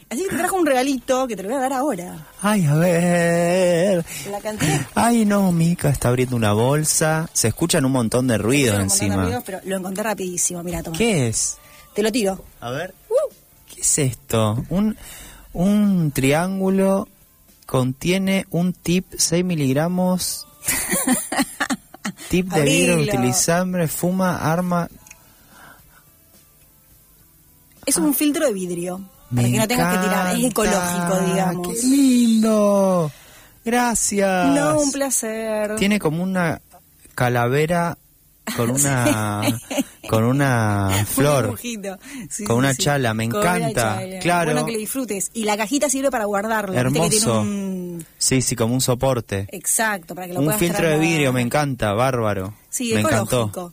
Así 0.09 0.23
que 0.23 0.29
te 0.29 0.37
trajo 0.37 0.57
un 0.57 0.67
regalito 0.67 1.27
que 1.27 1.35
te 1.35 1.43
lo 1.43 1.49
voy 1.49 1.59
a 1.59 1.61
dar 1.63 1.73
ahora. 1.73 2.27
Ay, 2.41 2.65
a 2.65 2.75
ver. 2.77 4.05
La 4.31 4.41
cantidad. 4.41 4.87
Ay, 4.95 5.25
no, 5.25 5.51
Mica 5.51 5.89
está 5.89 6.09
abriendo 6.09 6.37
una 6.37 6.53
bolsa. 6.53 7.29
Se 7.33 7.49
escuchan 7.49 7.85
un 7.85 7.93
montón 7.93 8.29
de 8.29 8.39
ruidos 8.39 8.79
encima. 8.79 9.43
pero 9.45 9.61
lo 9.65 9.77
encontré 9.79 10.05
rapidísimo, 10.05 10.63
mira, 10.63 10.83
toma. 10.83 10.97
¿Qué 10.97 11.27
es? 11.27 11.59
Te 11.93 12.05
lo 12.05 12.13
tiro. 12.13 12.45
A 12.61 12.71
ver. 12.71 12.95
Uh. 13.09 13.35
¿Qué 13.75 13.81
es 13.81 13.99
esto? 13.99 14.65
Un, 14.69 14.97
un 15.53 16.13
triángulo 16.13 17.09
contiene 17.67 18.47
un 18.51 18.75
tip 18.75 19.07
6 19.17 19.45
miligramos. 19.45 20.47
tip 22.31 22.47
de 22.53 22.63
vidrio 22.63 23.01
utilizable, 23.01 23.89
fuma, 23.89 24.53
arma. 24.53 24.89
Es 27.85 27.97
un 27.97 28.15
filtro 28.15 28.47
de 28.47 28.53
vidrio 28.53 29.16
para 29.35 29.49
que 29.49 29.59
no 29.59 29.69
tengas 29.69 29.97
que 29.97 30.03
tirar. 30.05 30.37
Es 30.37 30.45
ecológico, 30.45 31.21
digamos. 31.27 31.69
¡Qué 31.69 31.87
lindo! 31.87 33.11
Gracias. 33.65 34.49
No, 34.55 34.81
un 34.81 34.93
placer. 34.93 35.77
Tiene 35.77 35.99
como 35.99 36.23
una 36.23 36.61
calavera 37.15 37.99
con 38.57 38.71
una 38.71 39.43
con 40.09 40.23
una 40.23 41.05
flor, 41.05 41.47
Un. 41.49 41.99
Sí, 42.31 42.45
con 42.45 42.57
sí, 42.57 42.59
una 42.59 42.75
sí. 42.75 42.83
chala, 42.85 43.13
me 43.13 43.29
Con 43.29 43.41
encanta. 43.41 43.99
chala. 43.99 44.19
Claro. 44.21 44.53
Bueno, 44.53 44.67
que 44.67 44.73
lo 44.73 44.79
disfrutes. 44.79 45.31
Y 45.35 45.45
la 45.45 45.57
cajita 45.57 45.91
sirve 45.91 46.11
para 46.13 46.27
guardarlo. 46.27 46.73
viste 46.75 47.01
que 47.01 47.09
tiene 47.11 47.17
Hermoso. 47.25 47.41
un... 47.41 48.07
Sí, 48.19 48.41
sí, 48.43 48.55
como 48.55 48.75
un 48.75 48.81
soporte. 48.81 49.49
Exacto, 49.51 50.15
para 50.15 50.29
que 50.29 50.35
lo 50.35 50.39
Un 50.41 50.45
puedas 50.47 50.61
filtro 50.61 50.89
de 50.89 50.99
vidrio, 50.99 51.33
me 51.33 51.41
encanta, 51.41 51.93
bárbaro. 51.95 52.55
Sí, 52.71 52.93
me 52.95 53.01
ecológico. 53.01 53.41
encantó. 53.43 53.73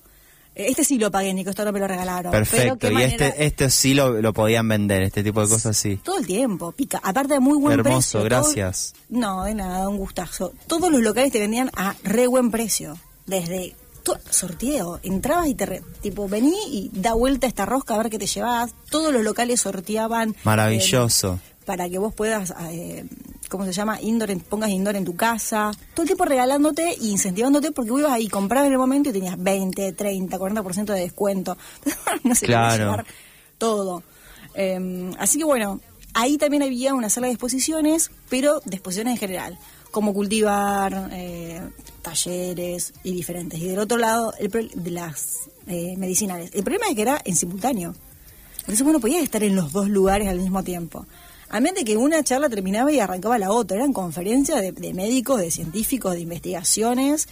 Eh, 0.55 0.67
Este 0.69 0.83
sí 0.83 0.97
lo 0.99 1.09
pagué, 1.11 1.33
Nico, 1.33 1.49
esto 1.49 1.65
no 1.65 1.71
me 1.71 1.79
lo 1.79 1.87
regalaron. 1.87 2.31
Pero 2.31 2.45
Perfecto. 2.45 2.77
qué 2.79 2.87
Y 2.87 2.91
manera- 2.91 3.27
este, 3.27 3.45
este 3.45 3.69
sí 3.69 3.93
lo, 3.93 4.21
lo 4.21 4.33
podían 4.33 4.67
vender, 4.67 5.03
este 5.03 5.23
tipo 5.23 5.41
de 5.41 5.47
cosas 5.49 5.75
sí. 5.75 5.97
Todo 6.03 6.19
el 6.19 6.27
tiempo, 6.27 6.71
pica. 6.71 6.99
Aparte 7.03 7.33
de 7.35 7.39
muy 7.39 7.57
buen 7.57 7.79
Hermoso, 7.79 7.93
precio. 7.93 8.19
todo- 8.19 8.25
gracias. 8.29 8.93
No, 9.09 9.43
de 9.43 9.55
nada, 9.55 9.87
un 9.89 9.97
gustazo. 9.97 10.53
Todos 10.67 10.91
los 10.91 11.01
locales 11.01 11.31
te 11.31 11.39
vendían 11.39 11.69
a 11.75 11.95
re 12.03 12.27
buen 12.27 12.51
precio. 12.51 12.97
Desde 13.25 13.75
sorteo. 14.29 14.99
Entrabas 15.03 15.47
y 15.47 15.55
te... 15.55 15.65
re- 15.65 15.81
tipo, 16.01 16.27
vení 16.27 16.53
y 16.67 16.89
da 16.93 17.13
vuelta 17.13 17.47
esta 17.47 17.65
rosca 17.65 17.95
a 17.95 17.97
ver 17.97 18.09
qué 18.09 18.19
te 18.19 18.27
llevas. 18.27 18.73
Todos 18.89 19.13
los 19.13 19.23
locales 19.23 19.61
sorteaban... 19.61 20.35
Maravilloso. 20.43 21.39
eh, 21.41 21.53
para 21.65 21.89
que 21.89 21.97
vos 21.99 22.13
puedas... 22.13 22.53
eh, 22.69 23.05
¿Cómo 23.53 23.65
se 23.65 23.71
llama? 23.73 24.01
Indoor, 24.01 24.31
en- 24.31 24.39
pongas 24.39 24.69
indoor 24.71 24.95
en 24.95 25.05
tu 25.05 25.15
casa. 25.15 25.71
Todo 25.93 26.01
el 26.03 26.07
tiempo 26.07 26.25
regalándote 26.25 26.89
e 26.89 26.97
incentivándote 27.05 27.71
porque 27.71 27.91
vos 27.91 27.99
ibas 27.99 28.11
ahí, 28.13 28.27
comprabas 28.27 28.65
en 28.67 28.73
el 28.73 28.79
momento 28.79 29.09
y 29.09 29.13
tenías 29.13 29.41
20, 29.41 29.93
30, 29.93 30.37
40% 30.39 30.85
de 30.93 30.99
descuento. 31.01 31.55
no 32.23 32.33
se 32.35 32.47
Claro. 32.47 32.83
llevar 32.83 33.05
todo. 33.59 34.01
Eh, 34.55 35.11
así 35.19 35.37
que 35.37 35.43
bueno, 35.43 35.79
ahí 36.15 36.37
también 36.37 36.63
había 36.63 36.93
una 36.95 37.09
sala 37.09 37.27
de 37.27 37.33
exposiciones, 37.33 38.09
pero 38.29 38.59
de 38.65 38.75
exposiciones 38.77 39.13
en 39.13 39.17
general, 39.19 39.57
como 39.91 40.13
cultivar, 40.13 41.09
eh, 41.13 41.61
talleres 42.01 42.93
y 43.03 43.13
diferentes. 43.13 43.59
Y 43.59 43.67
del 43.67 43.79
otro 43.79 43.97
lado, 43.97 44.33
el 44.39 44.49
pro- 44.49 44.67
de 44.73 44.91
las 44.91 45.41
eh, 45.67 45.95
medicinales. 45.97 46.49
El 46.53 46.63
problema 46.63 46.87
es 46.89 46.95
que 46.95 47.01
era 47.03 47.21
en 47.23 47.35
simultáneo. 47.35 47.93
Entonces, 48.61 48.83
bueno, 48.83 48.99
podías 48.99 49.21
estar 49.23 49.43
en 49.43 49.55
los 49.55 49.71
dos 49.73 49.89
lugares 49.89 50.27
al 50.27 50.39
mismo 50.39 50.63
tiempo. 50.63 51.05
A 51.53 51.59
menos 51.59 51.75
de 51.79 51.85
que 51.85 51.97
una 51.97 52.23
charla 52.23 52.49
terminaba 52.49 52.91
y 52.91 52.99
arrancaba 52.99 53.37
la 53.37 53.51
otra. 53.51 53.77
Eran 53.77 53.93
conferencias 53.93 54.59
de, 54.59 54.71
de 54.71 54.93
médicos, 54.93 55.39
de 55.39 55.51
científicos, 55.51 56.13
de 56.15 56.21
investigaciones. 56.21 57.27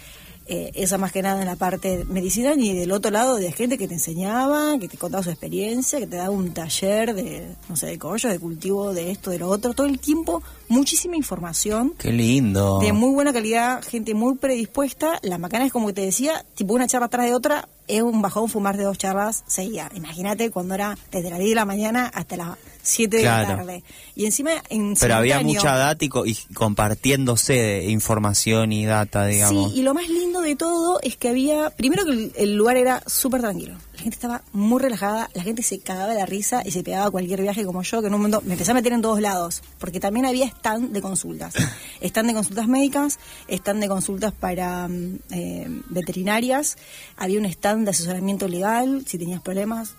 eh, 0.47 0.71
esa 0.73 0.97
más 0.97 1.11
que 1.11 1.21
nada 1.21 1.39
en 1.39 1.47
la 1.47 1.55
parte 1.55 2.03
medicinal 2.09 2.59
y 2.59 2.73
del 2.73 2.91
otro 2.91 3.09
lado 3.11 3.35
de 3.37 3.51
gente 3.51 3.77
que 3.77 3.87
te 3.87 3.93
enseñaba, 3.93 4.77
que 4.79 4.87
te 4.89 4.97
contaba 4.97 5.23
su 5.23 5.29
experiencia, 5.29 5.99
que 5.99 6.07
te 6.07 6.17
daba 6.17 6.31
un 6.31 6.51
taller 6.51 7.13
de, 7.13 7.55
no 7.69 7.75
sé, 7.75 7.85
de 7.85 7.97
collo, 7.99 8.27
de 8.29 8.39
cultivo, 8.39 8.93
de 8.93 9.11
esto, 9.11 9.29
de 9.31 9.39
lo 9.39 9.47
otro. 9.49 9.73
Todo 9.73 9.87
el 9.87 9.99
tiempo, 9.99 10.41
muchísima 10.67 11.15
información 11.15 11.93
Qué 11.97 12.11
lindo. 12.11 12.79
de 12.79 12.91
muy 12.91 13.13
buena 13.13 13.31
calidad, 13.31 13.81
gente 13.83 14.13
muy 14.13 14.35
predispuesta. 14.35 15.19
La 15.21 15.37
macana 15.37 15.65
es 15.65 15.71
como 15.71 15.87
que 15.87 15.93
te 15.93 16.01
decía, 16.01 16.43
tipo 16.55 16.73
una 16.73 16.87
charla 16.87 17.05
atrás 17.05 17.27
de 17.27 17.33
otra, 17.33 17.69
es 17.87 18.01
un 18.01 18.21
bajón 18.21 18.49
fumar 18.49 18.75
de 18.77 18.83
dos 18.83 18.97
charlas 18.97 19.43
seguidas. 19.47 19.91
Imagínate 19.95 20.49
cuando 20.51 20.73
era 20.75 20.97
desde 21.11 21.29
las 21.29 21.39
10 21.39 21.51
de 21.51 21.55
la 21.55 21.65
mañana 21.65 22.11
hasta 22.13 22.35
las 22.37 22.57
7 22.83 23.17
de 23.17 23.23
la 23.23 23.47
tarde. 23.57 23.83
Y 24.15 24.25
encima 24.25 24.51
en 24.69 24.95
Pero 24.99 25.15
había 25.15 25.39
mucha 25.41 25.75
data 25.75 26.03
y, 26.05 26.09
co- 26.09 26.25
y 26.25 26.35
compartiéndose 26.53 27.53
de 27.53 27.89
información 27.91 28.71
y 28.71 28.85
data, 28.85 29.25
digamos. 29.25 29.71
Sí, 29.73 29.79
y 29.79 29.83
lo 29.83 29.93
más 29.93 30.07
lindo 30.09 30.41
de 30.41 30.55
todo 30.55 30.99
es 31.01 31.15
que 31.17 31.29
había, 31.29 31.69
primero 31.71 32.03
que 32.05 32.11
el, 32.11 32.31
el 32.35 32.55
lugar 32.55 32.77
era 32.77 33.03
súper 33.07 33.41
tranquilo. 33.41 33.75
La 33.95 34.01
gente 34.03 34.15
estaba 34.15 34.41
muy 34.51 34.81
relajada, 34.81 35.29
la 35.35 35.43
gente 35.43 35.61
se 35.61 35.79
cagaba 35.79 36.11
de 36.13 36.19
la 36.19 36.25
risa 36.25 36.63
y 36.65 36.71
se 36.71 36.83
pegaba 36.83 37.05
a 37.05 37.11
cualquier 37.11 37.41
viaje 37.41 37.63
como 37.65 37.83
yo, 37.83 38.01
que 38.01 38.07
en 38.07 38.13
un 38.15 38.19
momento 38.21 38.41
me 38.45 38.53
empecé 38.53 38.71
a 38.71 38.73
meter 38.73 38.93
en 38.93 39.01
todos 39.01 39.21
lados, 39.21 39.61
porque 39.77 39.99
también 39.99 40.25
había 40.25 40.45
stand 40.47 40.91
de 40.91 41.01
consultas. 41.01 41.53
stand 42.01 42.27
de 42.29 42.33
consultas 42.33 42.67
médicas, 42.67 43.19
stand 43.47 43.79
de 43.81 43.87
consultas 43.87 44.33
para 44.33 44.87
mm, 44.87 45.19
eh, 45.31 45.67
veterinarias, 45.89 46.77
había 47.17 47.39
un 47.39 47.45
stand 47.45 47.85
de 47.85 47.91
asesoramiento 47.91 48.47
legal, 48.47 49.03
si 49.05 49.17
tenías 49.19 49.41
problemas. 49.41 49.93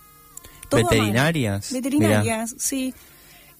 Todo. 0.80 0.90
¿Veterinarias? 0.90 1.72
Veterinarias, 1.72 2.54
sí. 2.58 2.92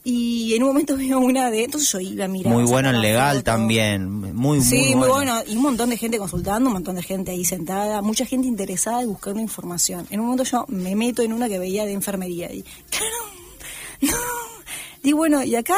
Y 0.04 0.54
en 0.54 0.62
un 0.64 0.71
momento 0.71 0.97
veo 0.99 1.21
una 1.21 1.50
de... 1.50 1.64
Entonces 1.64 1.90
yo 1.92 2.00
iba 2.00 2.25
a 2.25 2.28
mirar. 2.28 2.52
muy 2.52 2.64
bueno 2.64 2.90
en 2.90 3.00
legal 3.00 3.45
también. 3.45 4.11
Muy, 4.35 4.61
Sí, 4.61 4.87
muy, 4.87 4.95
muy 4.97 5.09
bueno. 5.09 5.40
Y 5.47 5.57
un 5.57 5.62
montón 5.62 5.90
de 5.90 5.97
gente 5.97 6.19
consultando, 6.19 6.69
un 6.69 6.73
montón 6.75 6.97
de 6.97 7.02
gente 7.02 7.31
ahí 7.31 7.45
sentada, 7.45 8.02
mucha 8.02 8.25
gente 8.26 8.49
interesada 8.49 9.02
y 9.02 9.07
buscando 9.07 9.40
información. 9.40 10.07
En 10.11 10.19
un 10.21 10.26
momento 10.26 10.45
yo 10.45 10.64
me 10.69 10.97
meto 10.97 11.23
en 11.23 11.33
una 11.33 11.49
que 11.49 11.59
veía 11.61 11.85
de 11.87 11.92
enfermería 11.92 12.52
y, 12.52 12.64
claro, 12.90 13.16
no. 14.00 14.16
Digo, 15.02 15.19
bueno, 15.19 15.42
¿y 15.45 15.54
acá? 15.54 15.76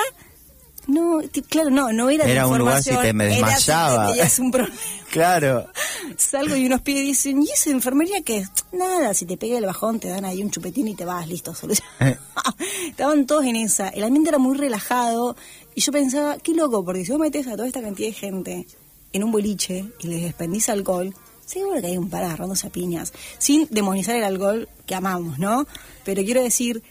No, 0.86 1.20
claro, 1.48 1.70
no, 1.70 1.92
no 1.92 2.10
era 2.10 2.24
de 2.26 2.32
Era 2.32 2.46
un 2.46 2.58
lugar 2.58 2.82
si 2.82 2.90
información, 2.90 3.02
te 3.02 3.12
me 3.14 3.24
era 3.38 3.46
desmayaba. 3.48 4.08
tenías 4.08 4.38
un 4.38 4.50
problema. 4.52 4.76
Claro. 5.10 5.66
Salgo 6.16 6.56
y 6.56 6.66
unos 6.66 6.82
pibes 6.82 7.02
dicen, 7.02 7.42
¿y 7.42 7.50
esa 7.50 7.70
enfermería 7.70 8.22
qué? 8.22 8.44
Nada, 8.72 9.14
si 9.14 9.26
te 9.26 9.36
pega 9.36 9.58
el 9.58 9.66
bajón 9.66 10.00
te 10.00 10.08
dan 10.08 10.24
ahí 10.24 10.42
un 10.42 10.50
chupetín 10.50 10.88
y 10.88 10.94
te 10.94 11.04
vas, 11.04 11.26
listo, 11.28 11.54
solución. 11.54 11.86
Eh. 12.00 12.16
Estaban 12.88 13.26
todos 13.26 13.44
en 13.44 13.56
esa. 13.56 13.88
El 13.88 14.04
ambiente 14.04 14.30
era 14.30 14.38
muy 14.38 14.56
relajado 14.56 15.36
y 15.74 15.80
yo 15.80 15.92
pensaba, 15.92 16.38
qué 16.38 16.54
loco, 16.54 16.84
porque 16.84 17.04
si 17.04 17.12
vos 17.12 17.20
metes 17.20 17.46
a 17.46 17.52
toda 17.52 17.66
esta 17.66 17.82
cantidad 17.82 18.08
de 18.08 18.14
gente 18.14 18.66
en 19.12 19.24
un 19.24 19.32
boliche 19.32 19.84
y 20.00 20.08
les 20.08 20.22
despendís 20.22 20.68
alcohol, 20.68 21.14
seguro 21.46 21.80
que 21.80 21.86
hay 21.88 21.98
un 21.98 22.10
par 22.10 22.24
agarrándose 22.24 22.66
a 22.66 22.70
piñas. 22.70 23.12
Sin 23.38 23.66
demonizar 23.70 24.16
el 24.16 24.24
alcohol 24.24 24.68
que 24.86 24.94
amamos, 24.94 25.38
¿no? 25.38 25.66
Pero 26.04 26.22
quiero 26.24 26.42
decir, 26.42 26.82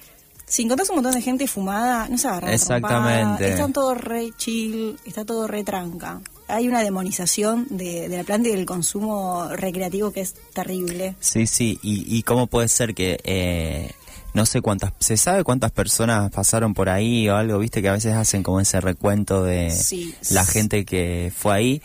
si 0.46 0.64
encontrás 0.64 0.90
un 0.90 0.98
montón 0.98 1.14
de 1.14 1.22
gente 1.22 1.48
fumada, 1.48 2.08
no 2.10 2.18
se 2.18 2.28
agarran 2.28 2.54
Exactamente. 2.54 3.20
trompada, 3.20 3.48
Están 3.48 3.74
todos 3.74 3.98
re 3.98 4.32
chill, 4.38 4.98
está 5.06 5.26
todo 5.26 5.48
re 5.48 5.64
tranca. 5.64 6.22
Hay 6.48 6.68
una 6.68 6.82
demonización 6.84 7.68
de, 7.70 8.10
de 8.10 8.18
la 8.18 8.24
planta 8.24 8.50
y 8.50 8.52
del 8.54 8.66
consumo 8.66 9.48
recreativo 9.50 10.12
que 10.12 10.22
es 10.22 10.36
terrible. 10.54 11.16
Sí, 11.20 11.48
sí. 11.48 11.80
¿Y, 11.82 12.06
y 12.18 12.24
cómo 12.24 12.48
puede 12.48 12.68
ser 12.68 12.94
que... 12.94 13.20
eh, 13.24 13.92
no 14.34 14.46
sé 14.48 14.62
cuántas... 14.62 14.94
¿Se 15.00 15.16
sabe 15.16 15.44
cuántas 15.44 15.72
personas 15.72 16.32
pasaron 16.32 16.74
por 16.74 16.90
ahí 16.90 17.30
o 17.30 17.36
algo? 17.36 17.60
Viste 17.60 17.82
que 17.84 17.90
a 17.90 17.94
veces 17.94 18.14
hacen 18.14 18.42
como 18.42 18.60
ese 18.60 18.82
recuento 18.82 19.44
de 19.44 19.70
Sí. 19.70 20.16
la 20.32 20.44
gente 20.44 20.86
que 20.86 21.32
fue 21.36 21.54
ahí. 21.54 21.82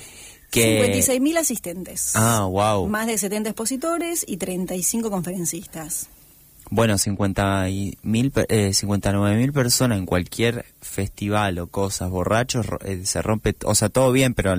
Que... 0.50 0.82
56.000 1.06 1.36
asistentes. 1.38 2.12
Ah, 2.14 2.46
wow. 2.50 2.86
Más 2.88 3.06
de 3.06 3.18
70 3.18 3.50
expositores 3.50 4.24
y 4.26 4.38
35 4.38 5.10
conferencistas. 5.10 6.08
Bueno, 6.70 6.98
50 6.98 7.68
y 7.70 7.98
mil, 8.02 8.32
eh, 8.48 8.72
59 8.74 9.36
mil 9.36 9.52
personas 9.52 9.98
en 9.98 10.06
cualquier 10.06 10.64
festival 10.80 11.58
o 11.58 11.66
cosas, 11.68 12.10
borrachos, 12.10 12.66
eh, 12.84 13.02
se 13.04 13.22
rompe, 13.22 13.56
o 13.64 13.74
sea, 13.74 13.88
todo 13.88 14.12
bien, 14.12 14.34
pero 14.34 14.54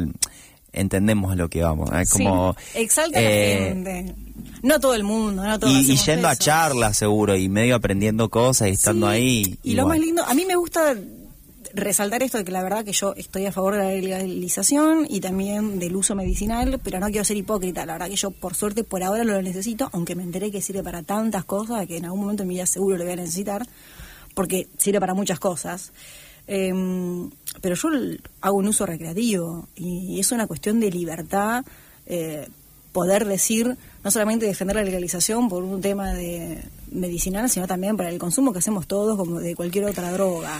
entendemos 0.71 1.31
a 1.31 1.35
lo 1.35 1.49
que 1.49 1.61
vamos. 1.63 1.89
Es 1.93 2.09
como, 2.11 2.55
Sí, 2.73 2.79
exalta 2.79 3.19
eh, 3.21 3.59
la 3.59 3.65
gente. 3.67 4.15
No 4.63 4.79
todo 4.79 4.93
el 4.95 5.03
mundo, 5.03 5.43
no 5.43 5.59
todos 5.59 5.73
y, 5.73 5.91
y 5.93 5.97
yendo 5.97 6.27
a 6.27 6.35
charlas 6.35 6.97
seguro, 6.97 7.35
y 7.35 7.47
medio 7.49 7.75
aprendiendo 7.75 8.29
cosas 8.29 8.69
y 8.69 8.71
estando 8.71 9.07
Sí, 9.07 9.13
ahí. 9.13 9.59
Y 9.63 9.73
lo 9.75 9.83
bueno. 9.83 9.99
más 9.99 10.05
lindo, 10.05 10.25
a 10.25 10.33
mí 10.33 10.45
me 10.45 10.55
gusta 10.55 10.95
resaltar 11.73 12.23
esto 12.23 12.37
de 12.37 12.45
que 12.45 12.51
la 12.51 12.63
verdad 12.63 12.83
que 12.83 12.93
yo 12.93 13.13
estoy 13.15 13.45
a 13.45 13.51
favor 13.51 13.73
de 13.73 13.79
la 13.79 13.89
legalización 13.89 15.05
y 15.09 15.19
también 15.19 15.79
del 15.79 15.95
uso 15.95 16.15
medicinal, 16.15 16.79
pero 16.83 16.99
no 16.99 17.07
quiero 17.07 17.23
ser 17.23 17.37
hipócrita, 17.37 17.85
la 17.85 17.93
verdad 17.93 18.09
que 18.09 18.15
yo 18.15 18.31
por 18.31 18.55
suerte 18.55 18.83
por 18.83 19.03
ahora 19.03 19.23
lo 19.23 19.41
necesito, 19.41 19.89
aunque 19.93 20.15
me 20.15 20.23
enteré 20.23 20.51
que 20.51 20.61
sirve 20.61 20.83
para 20.83 21.03
tantas 21.03 21.45
cosas 21.45 21.85
que 21.87 21.97
en 21.97 22.05
algún 22.05 22.21
momento 22.21 22.43
en 22.43 22.49
mi 22.49 22.55
vida 22.55 22.65
seguro 22.65 22.97
lo 22.97 23.03
voy 23.03 23.13
a 23.13 23.17
necesitar, 23.17 23.67
porque 24.33 24.67
sirve 24.77 24.99
para 24.99 25.13
muchas 25.13 25.39
cosas. 25.39 25.91
Em, 26.47 27.29
pero 27.61 27.75
yo 27.75 27.89
hago 28.41 28.57
un 28.57 28.67
uso 28.67 28.85
recreativo 28.85 29.67
y 29.75 30.19
es 30.19 30.31
una 30.31 30.47
cuestión 30.47 30.79
de 30.79 30.89
libertad 30.89 31.63
eh, 32.07 32.47
poder 32.91 33.25
decir, 33.25 33.77
no 34.03 34.11
solamente 34.11 34.47
defender 34.47 34.75
la 34.75 34.83
legalización 34.83 35.47
por 35.47 35.63
un 35.63 35.79
tema 35.79 36.13
de 36.13 36.63
medicinal, 36.91 37.49
sino 37.49 37.67
también 37.67 37.95
para 37.97 38.09
el 38.09 38.17
consumo 38.17 38.51
que 38.51 38.59
hacemos 38.59 38.87
todos 38.87 39.15
como 39.15 39.39
de 39.39 39.55
cualquier 39.55 39.85
otra 39.85 40.11
droga. 40.11 40.59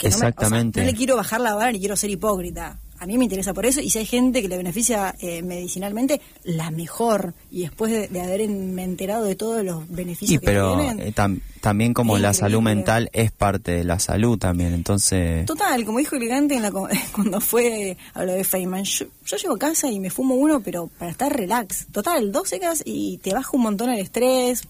Que 0.00 0.08
no 0.08 0.12
me- 0.12 0.16
o 0.16 0.18
sea, 0.18 0.28
Exactamente. 0.28 0.80
no 0.80 0.86
le 0.86 0.94
quiero 0.94 1.16
bajar 1.16 1.40
la 1.40 1.54
vara 1.54 1.70
ni 1.72 1.78
quiero 1.78 1.96
ser 1.96 2.10
hipócrita. 2.10 2.78
A 2.98 3.06
mí 3.06 3.16
me 3.16 3.24
interesa 3.24 3.54
por 3.54 3.64
eso 3.64 3.80
y 3.80 3.88
si 3.88 3.98
hay 3.98 4.04
gente 4.04 4.42
que 4.42 4.48
le 4.48 4.58
beneficia 4.58 5.14
eh, 5.20 5.40
medicinalmente, 5.42 6.20
la 6.44 6.70
mejor. 6.70 7.32
Y 7.50 7.62
después 7.62 7.90
de, 7.90 8.08
de 8.08 8.20
haberme 8.20 8.84
enterado 8.84 9.24
de 9.24 9.36
todos 9.36 9.64
los 9.64 9.88
beneficios 9.88 10.32
Y 10.36 10.38
que 10.38 10.44
pero 10.44 10.76
tienen. 10.76 11.00
eh, 11.00 11.14
tam- 11.14 11.40
también 11.62 11.94
como 11.94 12.18
la 12.18 12.34
salud 12.34 12.60
mental 12.60 13.08
es 13.14 13.30
parte 13.32 13.72
de 13.72 13.84
la 13.84 13.98
salud 14.00 14.36
también, 14.38 14.74
entonces... 14.74 15.46
Total, 15.46 15.82
como 15.86 15.98
dijo 15.98 16.16
elegante 16.16 16.56
en 16.56 16.62
la, 16.62 16.70
cuando 17.14 17.40
fue 17.40 17.96
a 18.12 18.22
lo 18.24 18.32
de 18.32 18.44
Feynman, 18.44 18.84
yo, 18.84 19.06
yo 19.24 19.36
llego 19.38 19.54
a 19.54 19.58
casa 19.58 19.90
y 19.90 19.98
me 19.98 20.10
fumo 20.10 20.34
uno, 20.34 20.60
pero 20.60 20.88
para 20.98 21.10
estar 21.10 21.34
relax. 21.34 21.86
Total, 21.92 22.30
dos 22.32 22.50
secas 22.50 22.82
y 22.84 23.16
te 23.18 23.32
baja 23.32 23.50
un 23.54 23.62
montón 23.62 23.88
el 23.88 23.98
estrés. 24.00 24.64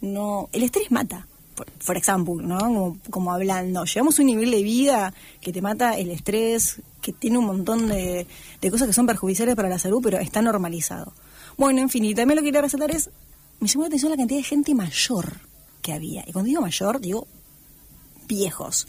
No, 0.00 0.48
el 0.52 0.62
estrés 0.62 0.90
mata, 0.92 1.26
por, 1.54 1.96
ejemplo, 1.96 2.34
¿no? 2.36 2.58
Como, 2.58 2.98
como 3.10 3.32
hablando. 3.32 3.84
Llegamos 3.84 4.18
a 4.18 4.22
un 4.22 4.26
nivel 4.26 4.50
de 4.50 4.62
vida 4.62 5.14
que 5.40 5.52
te 5.52 5.62
mata 5.62 5.98
el 5.98 6.10
estrés, 6.10 6.80
que 7.00 7.12
tiene 7.12 7.38
un 7.38 7.46
montón 7.46 7.88
de, 7.88 8.26
de 8.60 8.70
cosas 8.70 8.86
que 8.86 8.92
son 8.92 9.06
perjudiciales 9.06 9.54
para 9.56 9.68
la 9.68 9.78
salud, 9.78 10.00
pero 10.02 10.18
está 10.18 10.42
normalizado. 10.42 11.12
Bueno, 11.56 11.80
en 11.80 11.88
fin, 11.88 12.04
y 12.04 12.14
también 12.14 12.36
lo 12.36 12.42
que 12.42 12.48
quería 12.48 12.62
resaltar 12.62 12.90
es, 12.90 13.10
me 13.60 13.68
llamó 13.68 13.82
la 13.82 13.88
atención 13.88 14.10
la 14.10 14.16
cantidad 14.16 14.38
de 14.38 14.44
gente 14.44 14.74
mayor 14.74 15.40
que 15.82 15.92
había. 15.92 16.24
Y 16.26 16.32
cuando 16.32 16.48
digo 16.48 16.60
mayor, 16.60 17.00
digo 17.00 17.26
viejos, 18.26 18.86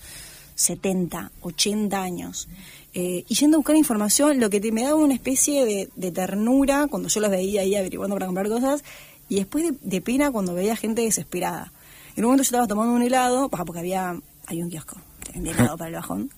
70, 0.56 1.32
80 1.42 2.02
años. 2.02 2.48
Eh, 2.94 3.26
y 3.28 3.36
yendo 3.36 3.58
a 3.58 3.60
buscar 3.60 3.76
información, 3.76 4.40
lo 4.40 4.50
que 4.50 4.62
te, 4.62 4.72
me 4.72 4.84
daba 4.84 4.96
una 4.96 5.14
especie 5.16 5.66
de, 5.66 5.90
de 5.96 6.12
ternura 6.12 6.88
cuando 6.88 7.10
yo 7.10 7.20
los 7.20 7.30
veía 7.30 7.62
ahí 7.62 7.76
averiguando 7.76 8.16
para 8.16 8.28
comprar 8.28 8.48
cosas, 8.48 8.84
y 9.30 9.36
después 9.36 9.64
de, 9.64 9.78
de 9.82 10.02
pena 10.02 10.32
cuando 10.32 10.54
veía 10.54 10.76
gente 10.76 11.02
desesperada. 11.02 11.72
En 12.16 12.24
un 12.24 12.30
momento 12.30 12.44
yo 12.44 12.48
estaba 12.48 12.68
tomando 12.68 12.94
un 12.94 13.02
helado, 13.02 13.50
porque 13.50 13.80
había, 13.80 14.16
hay 14.46 14.62
un 14.62 14.70
kiosco, 14.70 14.98
vendía 15.34 15.54
helado 15.58 15.78
para 15.78 15.90
el 15.90 15.96
bajón. 15.96 16.30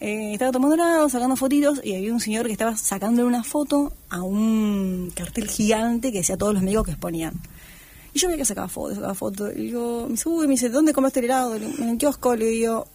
Eh, 0.00 0.32
estaba 0.32 0.50
tomando 0.50 0.76
helado, 0.76 1.08
sacando 1.10 1.36
fotitos, 1.36 1.80
y 1.84 1.94
había 1.94 2.12
un 2.12 2.20
señor 2.20 2.46
que 2.46 2.52
estaba 2.52 2.76
sacándole 2.76 3.28
una 3.28 3.44
foto 3.44 3.92
a 4.08 4.22
un 4.22 5.12
cartel 5.14 5.48
gigante 5.48 6.10
que 6.10 6.18
decía 6.18 6.38
todos 6.38 6.54
los 6.54 6.62
médicos 6.62 6.86
que 6.86 6.92
exponían. 6.92 7.34
Y 8.14 8.18
yo 8.18 8.28
veía 8.28 8.38
que 8.38 8.44
sacaba 8.46 8.68
fotos, 8.68 8.96
sacaba 8.96 9.14
fotos. 9.14 9.52
Y 9.54 9.66
digo, 9.66 10.04
me 10.06 10.12
dice, 10.12 10.28
uy, 10.28 10.46
me 10.46 10.54
dice, 10.54 10.70
¿dónde 10.70 10.92
compraste 10.94 11.20
el 11.20 11.26
helado? 11.26 11.54
En 11.54 11.88
el 11.88 11.98
kiosco, 11.98 12.34
le 12.34 12.46
digo, 12.46 12.86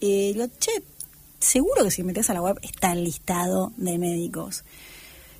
eh, 0.00 0.32
le 0.34 0.44
digo, 0.44 0.46
che, 0.58 0.70
seguro 1.40 1.84
que 1.84 1.90
si 1.90 2.04
metes 2.04 2.30
a 2.30 2.34
la 2.34 2.42
web 2.42 2.58
está 2.62 2.92
el 2.92 3.04
listado 3.04 3.72
de 3.76 3.98
médicos. 3.98 4.64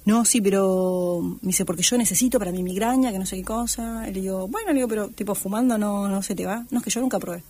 No, 0.04 0.25
sí, 0.25 0.40
pero 0.40 1.21
me 1.42 1.49
dice, 1.49 1.64
porque 1.64 1.82
yo 1.82 1.97
necesito 1.97 2.38
para 2.38 2.50
mi 2.50 2.62
migraña, 2.62 3.12
que 3.12 3.18
no 3.18 3.26
sé 3.26 3.37
qué 3.37 3.44
cosa. 3.44 4.04
Y 4.09 4.14
le 4.14 4.21
digo, 4.21 4.49
bueno, 4.49 4.68
le 4.68 4.75
digo, 4.75 4.88
pero 4.88 5.09
tipo 5.09 5.35
fumando 5.35 5.78
no, 5.78 6.09
no 6.09 6.23
se 6.23 6.35
te 6.35 6.44
va. 6.44 6.66
No, 6.71 6.78
es 6.78 6.85
que 6.85 6.90
yo 6.90 7.00
nunca 7.00 7.21
probé. 7.21 7.42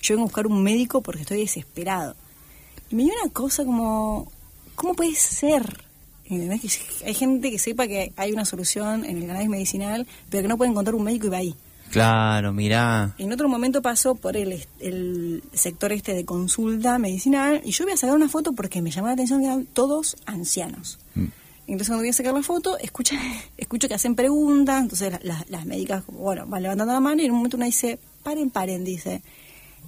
Yo 0.00 0.14
vengo 0.14 0.24
a 0.24 0.26
buscar 0.26 0.46
un 0.48 0.62
médico 0.62 1.00
porque 1.00 1.22
estoy 1.22 1.38
desesperado. 1.38 2.16
Y 2.90 2.96
me 2.96 3.04
dio 3.04 3.12
una 3.22 3.32
cosa 3.32 3.64
como, 3.64 4.30
¿cómo 4.74 4.94
puede 4.94 5.14
ser? 5.14 5.84
¿Entendés? 6.24 6.60
Que 6.60 7.06
hay 7.06 7.14
gente 7.14 7.50
que 7.50 7.58
sepa 7.58 7.86
que 7.86 8.12
hay 8.16 8.32
una 8.32 8.44
solución 8.44 9.04
en 9.04 9.18
el 9.18 9.26
cannabis 9.26 9.48
medicinal, 9.48 10.06
pero 10.28 10.42
que 10.42 10.48
no 10.48 10.56
puede 10.56 10.72
encontrar 10.72 10.96
un 10.96 11.04
médico 11.04 11.26
y 11.26 11.30
va 11.30 11.36
ahí. 11.36 11.54
Claro, 11.90 12.52
mirá. 12.52 13.14
En 13.18 13.32
otro 13.32 13.48
momento 13.48 13.82
pasó 13.82 14.14
por 14.14 14.36
el, 14.36 14.66
el 14.80 15.44
sector 15.52 15.92
este 15.92 16.14
de 16.14 16.24
consulta 16.24 16.98
medicinal 16.98 17.60
y 17.64 17.70
yo 17.72 17.84
voy 17.84 17.92
a 17.92 17.96
sacar 17.98 18.16
una 18.16 18.30
foto 18.30 18.54
porque 18.54 18.80
me 18.80 18.90
llamó 18.90 19.08
la 19.08 19.12
atención 19.12 19.40
que 19.40 19.46
eran 19.46 19.66
todos 19.66 20.16
ancianos. 20.24 20.98
Mm. 21.14 21.26
Entonces 21.66 21.88
cuando 21.88 22.02
voy 22.02 22.10
a 22.10 22.12
sacar 22.12 22.34
la 22.34 22.42
foto, 22.42 22.78
escucho, 22.78 23.14
escucho 23.56 23.88
que 23.88 23.94
hacen 23.94 24.14
preguntas, 24.14 24.82
entonces 24.82 25.12
las, 25.22 25.48
las, 25.48 25.66
médicas, 25.66 26.04
bueno, 26.08 26.46
van 26.46 26.62
levantando 26.62 26.92
la 26.92 27.00
mano 27.00 27.22
y 27.22 27.26
en 27.26 27.32
un 27.32 27.38
momento 27.38 27.56
una 27.56 27.66
dice, 27.66 27.98
paren, 28.22 28.50
paren, 28.50 28.84
dice, 28.84 29.22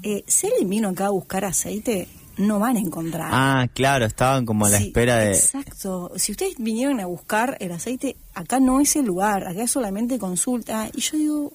eh, 0.02 0.25
si 0.26 0.47
alguien 0.47 0.69
vino 0.69 0.88
acá 0.88 1.07
a 1.07 1.11
buscar 1.11 1.45
aceite, 1.45 2.09
no 2.37 2.59
van 2.59 2.76
a 2.76 2.81
encontrar. 2.81 3.31
Ah, 3.33 3.69
claro, 3.73 4.07
estaban 4.07 4.45
como 4.45 4.66
a 4.66 4.71
la 4.71 4.78
Sí, 4.78 4.87
espera 4.87 5.16
de... 5.16 5.35
Exacto. 5.35 6.12
Si 6.16 6.33
ustedes 6.33 6.54
vinieron 6.59 7.00
a 7.00 7.07
buscar 7.07 7.57
el 7.61 7.73
aceite, 7.73 8.16
acá 8.35 8.61
no 8.61 8.81
es 8.81 8.97
el 8.97 9.07
lugar, 9.07 9.47
acá 9.47 9.62
es 9.62 9.71
solamente 9.71 10.19
consulta. 10.19 10.88
Y 10.93 11.00
yo 11.00 11.16
digo, 11.16 11.52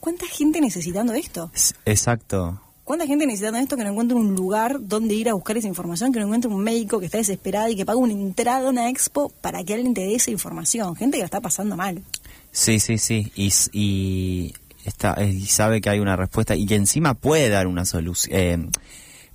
¿cuánta 0.00 0.26
gente 0.26 0.60
necesitando 0.60 1.12
esto? 1.12 1.50
Exacto. 1.84 2.60
¿Cuánta 2.84 3.06
gente 3.06 3.26
necesitando 3.26 3.58
esto 3.58 3.76
que 3.76 3.84
no 3.84 3.90
encuentra 3.90 4.16
un 4.16 4.34
lugar 4.34 4.78
donde 4.80 5.14
ir 5.14 5.28
a 5.28 5.34
buscar 5.34 5.56
esa 5.56 5.68
información, 5.68 6.12
que 6.12 6.18
no 6.18 6.26
encuentra 6.26 6.50
un 6.50 6.62
médico 6.62 6.98
que 6.98 7.06
está 7.06 7.18
desesperado 7.18 7.68
y 7.68 7.76
que 7.76 7.86
paga 7.86 7.98
una 7.98 8.12
entrada 8.12 8.66
a 8.66 8.70
una 8.70 8.88
expo 8.88 9.32
para 9.40 9.62
que 9.62 9.74
alguien 9.74 9.94
te 9.94 10.00
dé 10.00 10.16
esa 10.16 10.30
información? 10.30 10.96
Gente 10.96 11.16
que 11.16 11.20
la 11.22 11.26
está 11.26 11.40
pasando 11.40 11.76
mal. 11.76 12.02
Sí, 12.50 12.80
sí, 12.80 12.98
sí. 12.98 13.32
Y, 13.36 13.52
y, 13.72 14.54
está, 14.84 15.14
eh, 15.18 15.30
y 15.30 15.46
sabe 15.46 15.80
que 15.80 15.90
hay 15.90 16.00
una 16.00 16.16
respuesta 16.16 16.56
y 16.56 16.66
que 16.66 16.74
encima 16.74 17.14
puede 17.14 17.48
dar 17.48 17.66
una 17.66 17.84
solución. 17.84 18.36
eh, 18.38 18.58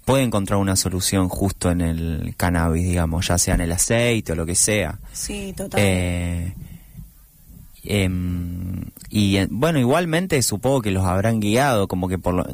puede 0.08 0.24
encontrar 0.24 0.58
una 0.60 0.78
solución 0.78 1.28
justo 1.28 1.70
en 1.70 1.82
el 1.82 2.34
cannabis, 2.38 2.86
digamos, 2.88 3.28
ya 3.28 3.38
sea 3.38 3.56
en 3.56 3.62
el 3.62 3.74
aceite 3.74 4.32
o 4.32 4.36
lo 4.36 4.46
que 4.46 4.56
sea. 4.56 5.00
Sí, 5.12 5.54
total. 5.56 5.82
Eh, 5.84 6.54
em, 7.88 8.84
y 9.10 9.38
eh, 9.38 9.48
bueno, 9.50 9.80
igualmente 9.80 10.42
supongo 10.42 10.82
que 10.82 10.92
los 10.92 11.06
habrán 11.06 11.40
guiado, 11.40 11.88
como 11.88 12.08
que 12.08 12.18
por 12.18 12.34
lo, 12.34 12.46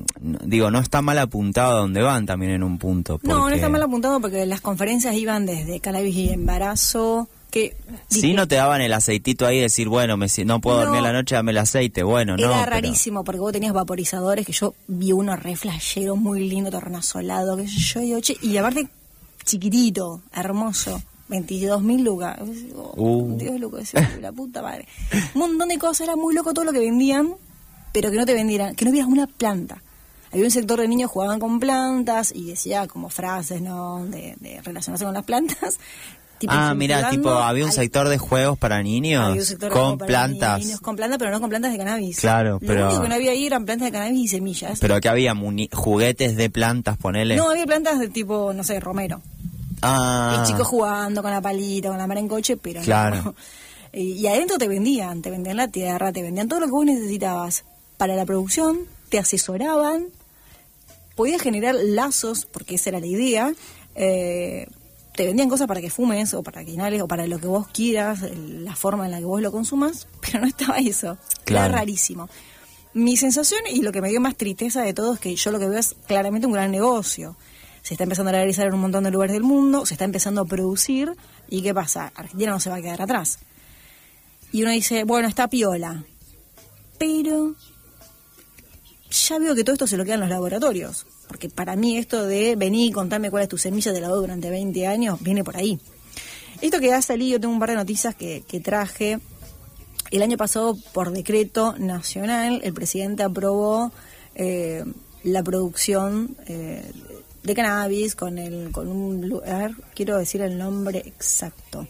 digo, 0.46 0.72
no 0.72 0.80
está 0.80 1.02
mal 1.02 1.18
apuntado 1.20 1.78
a 1.78 1.80
donde 1.82 2.02
van 2.02 2.25
también 2.25 2.52
en 2.54 2.63
un 2.63 2.78
punto. 2.78 3.20
No, 3.24 3.50
no 3.50 3.56
está 3.56 3.70
mal 3.70 3.82
apuntado 3.84 4.20
porque 4.22 4.46
las 4.46 4.62
conferencias 4.62 5.16
iban 5.16 5.46
desde 5.46 5.80
cannabis 5.80 6.16
y 6.16 6.30
embarazo, 6.30 7.28
que... 7.52 7.75
Si 8.08 8.22
dije, 8.22 8.34
no 8.34 8.48
te 8.48 8.56
daban 8.56 8.82
el 8.82 8.94
aceitito 8.94 9.46
ahí, 9.46 9.60
decir, 9.60 9.88
bueno, 9.88 10.18
me, 10.18 10.25
no 10.46 10.60
puedo 10.60 10.78
No. 10.80 10.84
dormir 10.86 11.00
a 11.02 11.04
la 11.04 11.13
noche, 11.13 11.36
dame 11.36 11.52
el 11.52 11.60
aceite. 11.60 12.02
Bueno, 12.02 12.36
no. 12.36 12.44
Era 12.44 12.60
pero- 12.60 12.72
rarísimo 12.72 13.24
porque 13.24 13.40
vos 13.40 13.52
tenías 13.52 13.74
vaporizadores 13.74 14.46
que 14.46 14.54
yo 14.54 14.74
vi 14.88 15.12
uno 15.12 15.36
re 15.36 15.56
flashero, 15.56 16.16
muy 16.16 16.50
lindo, 16.50 16.72
tornasolado, 16.72 17.56
que 17.58 17.68
yo, 17.68 18.02
y 18.42 18.58
aparte 18.58 18.88
chiquitito, 19.46 20.22
hermoso, 20.34 21.02
22 21.30 21.82
mil 21.82 22.03
lucas. 22.03 22.38
Oh, 22.75 22.94
Uh. 22.96 23.38
Dios 23.38 23.60
loco, 23.60 23.77
la 24.22 24.32
puta 24.32 24.62
madre. 24.62 24.88
Un 25.34 25.39
montón 25.42 25.70
de 25.70 25.77
cosas, 25.77 26.01
era 26.01 26.15
muy 26.15 26.34
loco 26.36 26.53
todo 26.53 26.65
lo 26.65 26.72
que 26.74 26.80
vendían, 26.80 27.34
pero 27.92 28.12
que 28.12 28.18
no 28.18 28.25
te 28.25 28.34
vendieran, 28.34 28.75
que 28.75 28.86
no 28.86 28.92
vieras 28.92 29.10
una 29.10 29.27
planta. 29.27 29.82
Había 30.32 30.45
un 30.45 30.52
sector 30.52 30.80
de 30.82 30.88
niños 30.88 31.10
que 31.10 31.13
jugaban 31.13 31.39
con 31.39 31.60
plantas 31.60 32.32
y 32.36 32.45
decía 32.50 32.88
como 32.88 33.10
frases, 33.10 33.62
¿no? 33.62 34.04
De, 34.06 34.36
de 34.39 34.62
relacionarse 34.63 35.06
con 35.06 35.13
las 35.13 35.24
plantas. 35.24 35.78
tipo 36.39 36.52
Ah, 36.56 36.74
mira, 36.74 37.10
tipo, 37.12 37.30
había 37.30 37.63
un 37.63 37.69
al- 37.69 37.76
sector 37.76 38.10
de 38.10 38.17
juegos 38.17 38.58
para 38.58 38.82
niños 38.82 39.24
había 39.24 39.41
un 39.41 39.45
sector 39.45 39.69
de 39.69 39.74
con 39.80 39.97
para 40.00 40.08
plantas. 40.08 40.60
niños 40.60 40.82
con 40.82 40.95
plantas, 40.95 41.19
pero 41.19 41.30
no 41.32 41.39
con 41.39 41.50
plantas 41.50 41.71
de 41.71 41.78
cannabis. 41.78 42.19
Claro, 42.19 42.60
pero- 42.60 42.82
Lo 42.82 42.88
único 42.88 43.02
que 43.04 43.10
no 43.10 43.15
había 43.15 43.32
ahí 43.32 43.45
eran 43.45 43.63
plantas 43.65 43.86
de 43.86 43.91
cannabis 43.91 44.21
y 44.24 44.28
semillas. 44.28 44.80
Pero 44.80 45.00
que 45.00 45.08
había 45.10 45.34
juguetes 45.71 46.36
de 46.36 46.50
plantas, 46.50 46.97
ponele. 46.97 47.36
No, 47.36 47.50
había 47.52 47.65
plantas 47.67 48.00
de 48.00 48.10
tipo, 48.10 48.54
no 48.54 48.63
sé, 48.63 48.80
romero. 48.80 49.21
Ah, 49.84 50.41
Y 50.43 50.48
chicos 50.48 50.67
jugando 50.67 51.22
con 51.22 51.32
la 51.32 51.41
palita, 51.41 51.89
con 51.89 51.98
la 51.98 52.08
mar 52.08 52.17
en 52.17 52.28
coche, 52.28 52.58
pero 52.58 52.80
no. 52.80 52.86
Claro. 52.86 53.36
Y 53.96 54.13
y 54.13 54.26
adentro 54.28 54.58
te 54.58 54.67
vendían, 54.67 55.22
te 55.22 55.30
vendían 55.30 55.58
la 55.58 55.67
tierra, 55.67 56.12
te 56.12 56.24
vendían 56.24 56.48
todo 56.48 56.60
lo 56.62 56.65
que 56.65 56.72
vos 56.72 56.84
necesitabas 56.86 57.63
para 57.98 58.15
la 58.15 58.26
producción, 58.26 58.80
te 59.10 59.19
asesoraban, 59.19 60.08
podías 61.15 61.41
generar 61.43 61.76
lazos, 61.76 62.46
porque 62.52 62.76
esa 62.76 62.89
era 62.89 63.00
la 63.00 63.06
idea, 63.06 63.54
eh, 63.93 64.65
te 65.15 65.28
vendían 65.28 65.48
cosas 65.48 65.67
para 65.67 65.80
que 65.80 65.91
fumes 65.91 66.34
o 66.34 66.41
para 66.41 66.65
que 66.65 66.72
inhales 66.72 67.04
o 67.04 67.08
para 67.08 67.28
lo 67.28 67.38
que 67.38 67.46
vos 67.46 67.67
quieras, 67.67 68.24
el- 68.24 68.65
la 68.65 68.76
forma 68.76 69.06
en 69.06 69.12
la 69.12 69.19
que 69.19 69.26
vos 69.26 69.41
lo 69.43 69.52
consumas, 69.52 70.08
pero 70.22 70.39
no 70.41 70.48
estaba 70.48 70.80
eso. 70.80 71.19
Claro. 71.46 71.67
Era 71.67 71.78
rarísimo. 71.78 72.30
Mi 72.96 73.15
sensación 73.15 73.62
y 73.72 73.84
lo 73.84 73.91
que 73.91 74.02
me 74.02 74.10
dio 74.10 74.19
más 74.19 74.36
tristeza 74.36 74.82
de 74.82 74.96
todo 74.96 75.13
es 75.13 75.19
que 75.19 75.36
yo 75.36 75.52
lo 75.52 75.60
que 75.60 75.67
veo 75.67 75.78
es 75.80 75.96
claramente 76.08 76.48
un 76.48 76.54
gran 76.54 76.72
negocio. 76.72 77.36
Se 77.84 77.93
está 77.93 78.06
empezando 78.06 78.30
a 78.30 78.34
realizar 78.34 78.65
en 78.65 78.74
un 78.74 78.80
montón 78.80 79.04
de 79.04 79.12
lugares 79.12 79.34
del 79.34 79.43
mundo, 79.43 79.86
se 79.86 79.93
está 79.93 80.06
empezando 80.06 80.41
a 80.41 80.46
producir 80.46 81.12
y 81.50 81.62
¿qué 81.62 81.74
pasa? 81.74 82.12
Argentina 82.15 82.52
no 82.52 82.60
se 82.60 82.69
va 82.69 82.78
a 82.78 82.82
quedar 82.82 83.02
atrás. 83.02 83.39
Y 84.52 84.63
uno 84.63 84.72
dice, 84.72 85.04
bueno, 85.04 85.28
está 85.28 85.48
piola, 85.50 86.04
pero 86.98 87.56
ya 89.12 89.38
veo 89.38 89.54
que 89.54 89.63
todo 89.63 89.74
esto 89.74 89.88
se 89.88 89.98
lo 89.98 90.06
quedan 90.06 90.22
los 90.22 90.30
laboratorios. 90.30 91.06
Porque 91.28 91.50
para 91.50 91.76
mí 91.76 91.98
esto 91.98 92.26
de 92.26 92.56
venir 92.56 92.89
y 92.89 92.91
contarme 92.91 93.30
cuál 93.30 93.43
es 93.43 93.50
tu 93.50 93.58
semilla 93.58 93.91
de 93.91 94.02
la 94.02 94.08
durante 94.08 94.50
20 94.50 94.88
años 94.88 95.22
viene 95.22 95.43
por 95.43 95.58
ahí. 95.58 95.80
Esto 96.62 96.80
que 96.80 96.93
ha 96.93 97.02
salido, 97.02 97.39
tengo 97.39 97.54
un 97.54 97.60
par 97.60 97.69
de 97.69 97.76
noticias 97.76 98.15
que, 98.15 98.43
que 98.48 98.60
traje. 98.60 99.19
El 100.12 100.22
año 100.22 100.38
pasado, 100.38 100.78
por 100.93 101.12
decreto 101.12 101.76
nacional, 101.78 102.62
el 102.63 102.74
presidente 102.74 103.24
aprobó 103.24 103.91
eh, 104.36 104.86
la 105.24 105.43
producción 105.43 106.38
eh, 106.46 106.91
de 107.43 107.53
cannabis 107.56 108.15
con 108.15 108.38
el 108.38 108.71
con 108.71 108.88
un 108.88 109.27
lugar, 109.27 109.71
quiero 109.95 110.17
decir 110.17 110.41
el 110.41 110.58
nombre 110.58 110.99
exacto, 111.06 111.88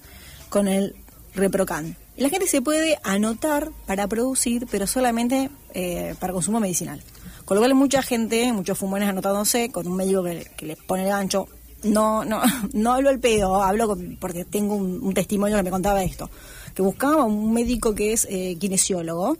con 0.49 0.67
el 0.67 0.95
Reprocan. 1.35 1.95
La 2.17 2.29
gente 2.29 2.45
se 2.47 2.61
puede 2.61 2.99
anotar 3.03 3.71
para 3.87 4.07
producir, 4.07 4.67
pero 4.69 4.85
solamente 4.85 5.49
eh, 5.73 6.13
para 6.19 6.31
consumo 6.33 6.59
medicinal. 6.59 7.01
Con 7.45 7.55
lo 7.55 7.61
cual 7.61 7.73
mucha 7.73 8.01
gente, 8.03 8.53
muchos 8.53 8.77
fumones 8.77 9.09
anotándose 9.09 9.69
con 9.71 9.87
un 9.87 9.95
médico 9.97 10.23
que, 10.23 10.47
que 10.55 10.65
les 10.67 10.77
pone 10.77 11.03
el 11.03 11.09
gancho. 11.09 11.47
No, 11.83 12.23
no, 12.23 12.41
no 12.73 12.93
hablo 12.93 13.09
al 13.09 13.19
pedo, 13.19 13.61
hablo 13.63 13.87
con- 13.87 14.17
porque 14.21 14.45
tengo 14.45 14.75
un, 14.75 15.01
un 15.03 15.13
testimonio 15.15 15.57
que 15.57 15.63
me 15.63 15.71
contaba 15.71 16.03
esto. 16.03 16.29
Que 16.75 16.81
buscaba 16.83 17.23
un 17.23 17.51
médico 17.51 17.93
que 17.95 18.13
es 18.13 18.27
eh, 18.29 18.55
kinesiólogo, 18.59 19.37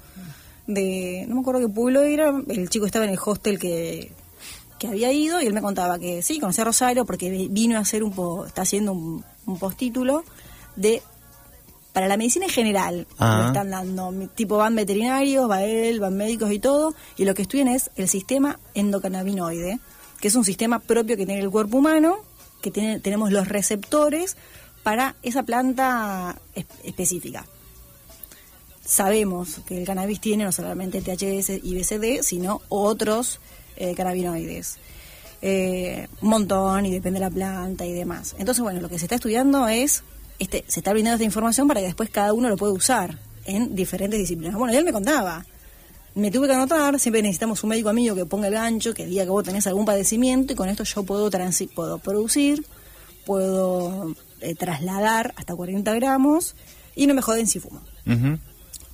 de, 0.68 1.26
no 1.28 1.36
me 1.36 1.42
acuerdo 1.42 1.62
qué 1.62 1.70
pueblo 1.70 2.02
era, 2.02 2.34
el 2.50 2.70
chico 2.70 2.86
estaba 2.88 3.06
en 3.06 3.12
el 3.12 3.20
hostel 3.24 3.60
que, 3.60 4.12
que 4.84 4.90
había 4.90 5.12
ido 5.14 5.42
y 5.42 5.46
él 5.46 5.54
me 5.54 5.62
contaba 5.62 5.98
que 5.98 6.22
sí, 6.22 6.40
conocía 6.42 6.64
a 6.64 6.66
Rosario 6.66 7.06
porque 7.06 7.30
vi- 7.30 7.48
vino 7.48 7.78
a 7.78 7.82
hacer 7.82 8.04
un 8.04 8.12
po, 8.12 8.46
está 8.46 8.64
haciendo 8.64 8.92
un, 8.92 9.24
un 9.46 9.58
postítulo 9.60 10.24
de 10.76 11.02
para 11.94 12.08
la 12.08 12.18
medicina 12.18 12.46
en 12.48 12.52
general 12.52 13.08
Ah. 13.20 13.46
están 13.48 13.70
dando 13.70 14.12
tipo 14.36 14.58
van 14.58 14.76
veterinarios 14.76 15.50
va 15.50 15.64
él 15.64 16.00
van 16.02 16.18
médicos 16.18 16.52
y 16.52 16.60
todo 16.60 16.94
y 17.18 17.24
lo 17.26 17.34
que 17.34 17.44
estudian 17.44 17.70
es 17.70 17.92
el 17.96 18.10
sistema 18.10 18.60
endocannabinoide 18.74 19.80
que 20.20 20.28
es 20.28 20.36
un 20.36 20.44
sistema 20.44 20.80
propio 20.80 21.16
que 21.18 21.26
tiene 21.26 21.42
el 21.42 21.50
cuerpo 21.50 21.78
humano 21.78 22.18
que 22.62 22.72
tiene, 22.72 23.00
tenemos 23.00 23.32
los 23.32 23.48
receptores 23.48 24.36
para 24.84 25.16
esa 25.24 25.44
planta 25.44 26.36
es- 26.56 26.66
específica 26.84 27.46
sabemos 28.86 29.62
que 29.66 29.78
el 29.78 29.86
cannabis 29.86 30.20
tiene 30.20 30.44
no 30.44 30.52
solamente 30.52 31.02
THC 31.02 31.62
y 31.64 31.76
BCD, 31.76 32.22
sino 32.24 32.62
otros 32.70 33.40
eh, 33.78 33.94
cannabinoides. 33.96 34.78
Eh, 35.42 36.08
un 36.22 36.30
montón 36.30 36.86
y 36.86 36.92
depende 36.92 37.20
de 37.20 37.26
la 37.26 37.30
planta 37.30 37.86
y 37.86 37.92
demás. 37.92 38.36
Entonces, 38.40 38.64
bueno, 38.64 38.80
lo 38.80 38.88
que 38.88 38.98
se 38.98 39.06
está 39.06 39.16
estudiando 39.16 39.68
es, 39.68 40.04
este, 40.40 40.64
se 40.68 40.80
está 40.80 40.94
brindando 40.94 41.16
esta 41.16 41.26
información 41.26 41.68
para 41.68 41.82
que 41.82 41.88
después 41.88 42.10
cada 42.10 42.32
uno 42.34 42.48
lo 42.48 42.56
pueda 42.56 42.72
usar 42.72 43.18
en 43.46 43.76
diferentes 43.76 44.20
disciplinas. 44.20 44.56
Bueno, 44.56 44.74
y 44.74 44.78
él 44.78 44.86
me 44.86 44.94
contaba, 44.94 45.46
me 46.16 46.32
tuve 46.32 46.48
que 46.48 46.54
anotar, 46.54 47.00
siempre 47.00 47.22
necesitamos 47.22 47.64
un 47.64 47.72
médico 47.72 47.90
amigo 47.90 48.16
que 48.16 48.26
ponga 48.26 48.48
el 48.48 48.54
gancho, 48.54 48.94
que 48.94 49.06
diga 49.06 49.24
que 49.24 49.32
vos 49.32 49.44
tenés 49.44 49.68
algún 49.68 49.86
padecimiento 49.86 50.54
y 50.54 50.56
con 50.56 50.70
esto 50.70 50.84
yo 50.84 51.04
puedo, 51.04 51.30
transi 51.30 51.68
puedo 51.68 51.98
producir, 51.98 52.66
puedo 53.26 54.16
eh, 54.42 54.56
trasladar 54.56 55.34
hasta 55.36 55.56
40 55.56 55.94
gramos 55.96 56.56
y 56.96 57.08
no 57.08 57.14
me 57.14 57.22
joden 57.22 57.48
si 57.48 57.60
fumo. 57.60 57.82
Ujú. 58.06 58.38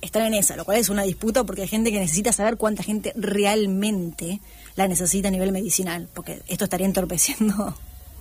están 0.00 0.22
en 0.22 0.34
esa, 0.34 0.56
lo 0.56 0.64
cual 0.64 0.78
es 0.78 0.88
una 0.88 1.02
disputa 1.02 1.44
porque 1.44 1.62
hay 1.62 1.68
gente 1.68 1.92
que 1.92 1.98
necesita 1.98 2.32
saber 2.32 2.56
cuánta 2.56 2.82
gente 2.82 3.12
realmente 3.16 4.40
la 4.76 4.88
necesita 4.88 5.28
a 5.28 5.30
nivel 5.30 5.52
medicinal, 5.52 6.08
porque 6.12 6.42
esto 6.48 6.64
estaría 6.64 6.86
entorpeciendo 6.86 7.74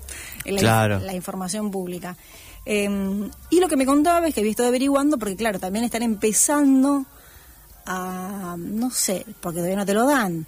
la, 0.45 0.87
la 0.87 1.13
información 1.13 1.71
pública. 1.71 2.17
Em, 2.65 3.29
y 3.49 3.59
lo 3.59 3.67
que 3.67 3.77
me 3.77 3.85
contaba 3.85 4.27
es 4.27 4.33
que 4.33 4.41
había 4.41 4.51
estado 4.51 4.69
averiguando, 4.69 5.17
porque 5.17 5.35
claro, 5.35 5.59
también 5.59 5.85
están 5.85 6.03
empezando 6.03 7.05
a, 7.85 8.55
no 8.57 8.91
sé, 8.91 9.25
porque 9.41 9.57
todavía 9.57 9.77
no 9.77 9.85
te 9.85 9.93
lo 9.93 10.05
dan, 10.05 10.45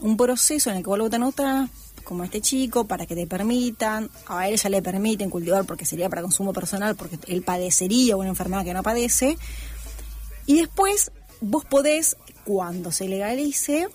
un 0.00 0.16
proceso 0.16 0.70
en 0.70 0.78
el 0.78 0.82
que 0.82 0.88
vos 0.88 0.98
lo 0.98 1.26
otra 1.26 1.68
como 2.02 2.24
este 2.24 2.40
chico, 2.40 2.86
para 2.86 3.06
que 3.06 3.14
te 3.14 3.28
permitan, 3.28 4.10
a 4.26 4.48
él 4.48 4.56
ya 4.56 4.68
le 4.68 4.82
permiten 4.82 5.30
cultivar 5.30 5.64
porque 5.64 5.84
sería 5.84 6.08
para 6.08 6.22
consumo 6.22 6.52
personal, 6.52 6.96
porque 6.96 7.18
él 7.28 7.42
padecería 7.42 8.16
una 8.16 8.28
enfermedad 8.28 8.64
que 8.64 8.74
no 8.74 8.82
padece, 8.82 9.38
y 10.46 10.56
después 10.56 11.12
vos 11.40 11.64
podés, 11.64 12.16
cuando 12.44 12.90
se 12.90 13.06
legalice, 13.06 13.86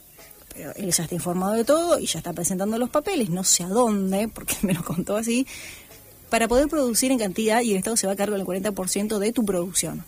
pero 0.58 0.74
él 0.76 0.92
ya 0.92 1.04
está 1.04 1.14
informado 1.14 1.54
de 1.54 1.64
todo 1.64 2.00
y 2.00 2.08
ya 2.08 2.18
está 2.18 2.34
presentando 2.34 2.80
los 2.80 2.90
papeles, 2.90 3.30
no 3.30 3.44
sé 3.44 3.64
a 3.64 3.68
dónde, 3.68 4.28
porque 4.28 4.56
me 4.64 4.74
lo 4.74 4.84
contó 4.84 5.16
así, 5.16 5.46
para 6.32 6.48
poder 6.48 6.68
producir 6.68 7.12
en 7.12 7.20
cantidad 7.20 7.62
y 7.62 7.72
el 7.72 7.78
Estado 7.78 7.96
se 7.96 8.08
va 8.08 8.14
a 8.14 8.16
cargar 8.16 8.38
del 8.38 8.48
40% 8.48 9.20
de 9.20 9.32
tu 9.32 9.46
producción. 9.46 10.04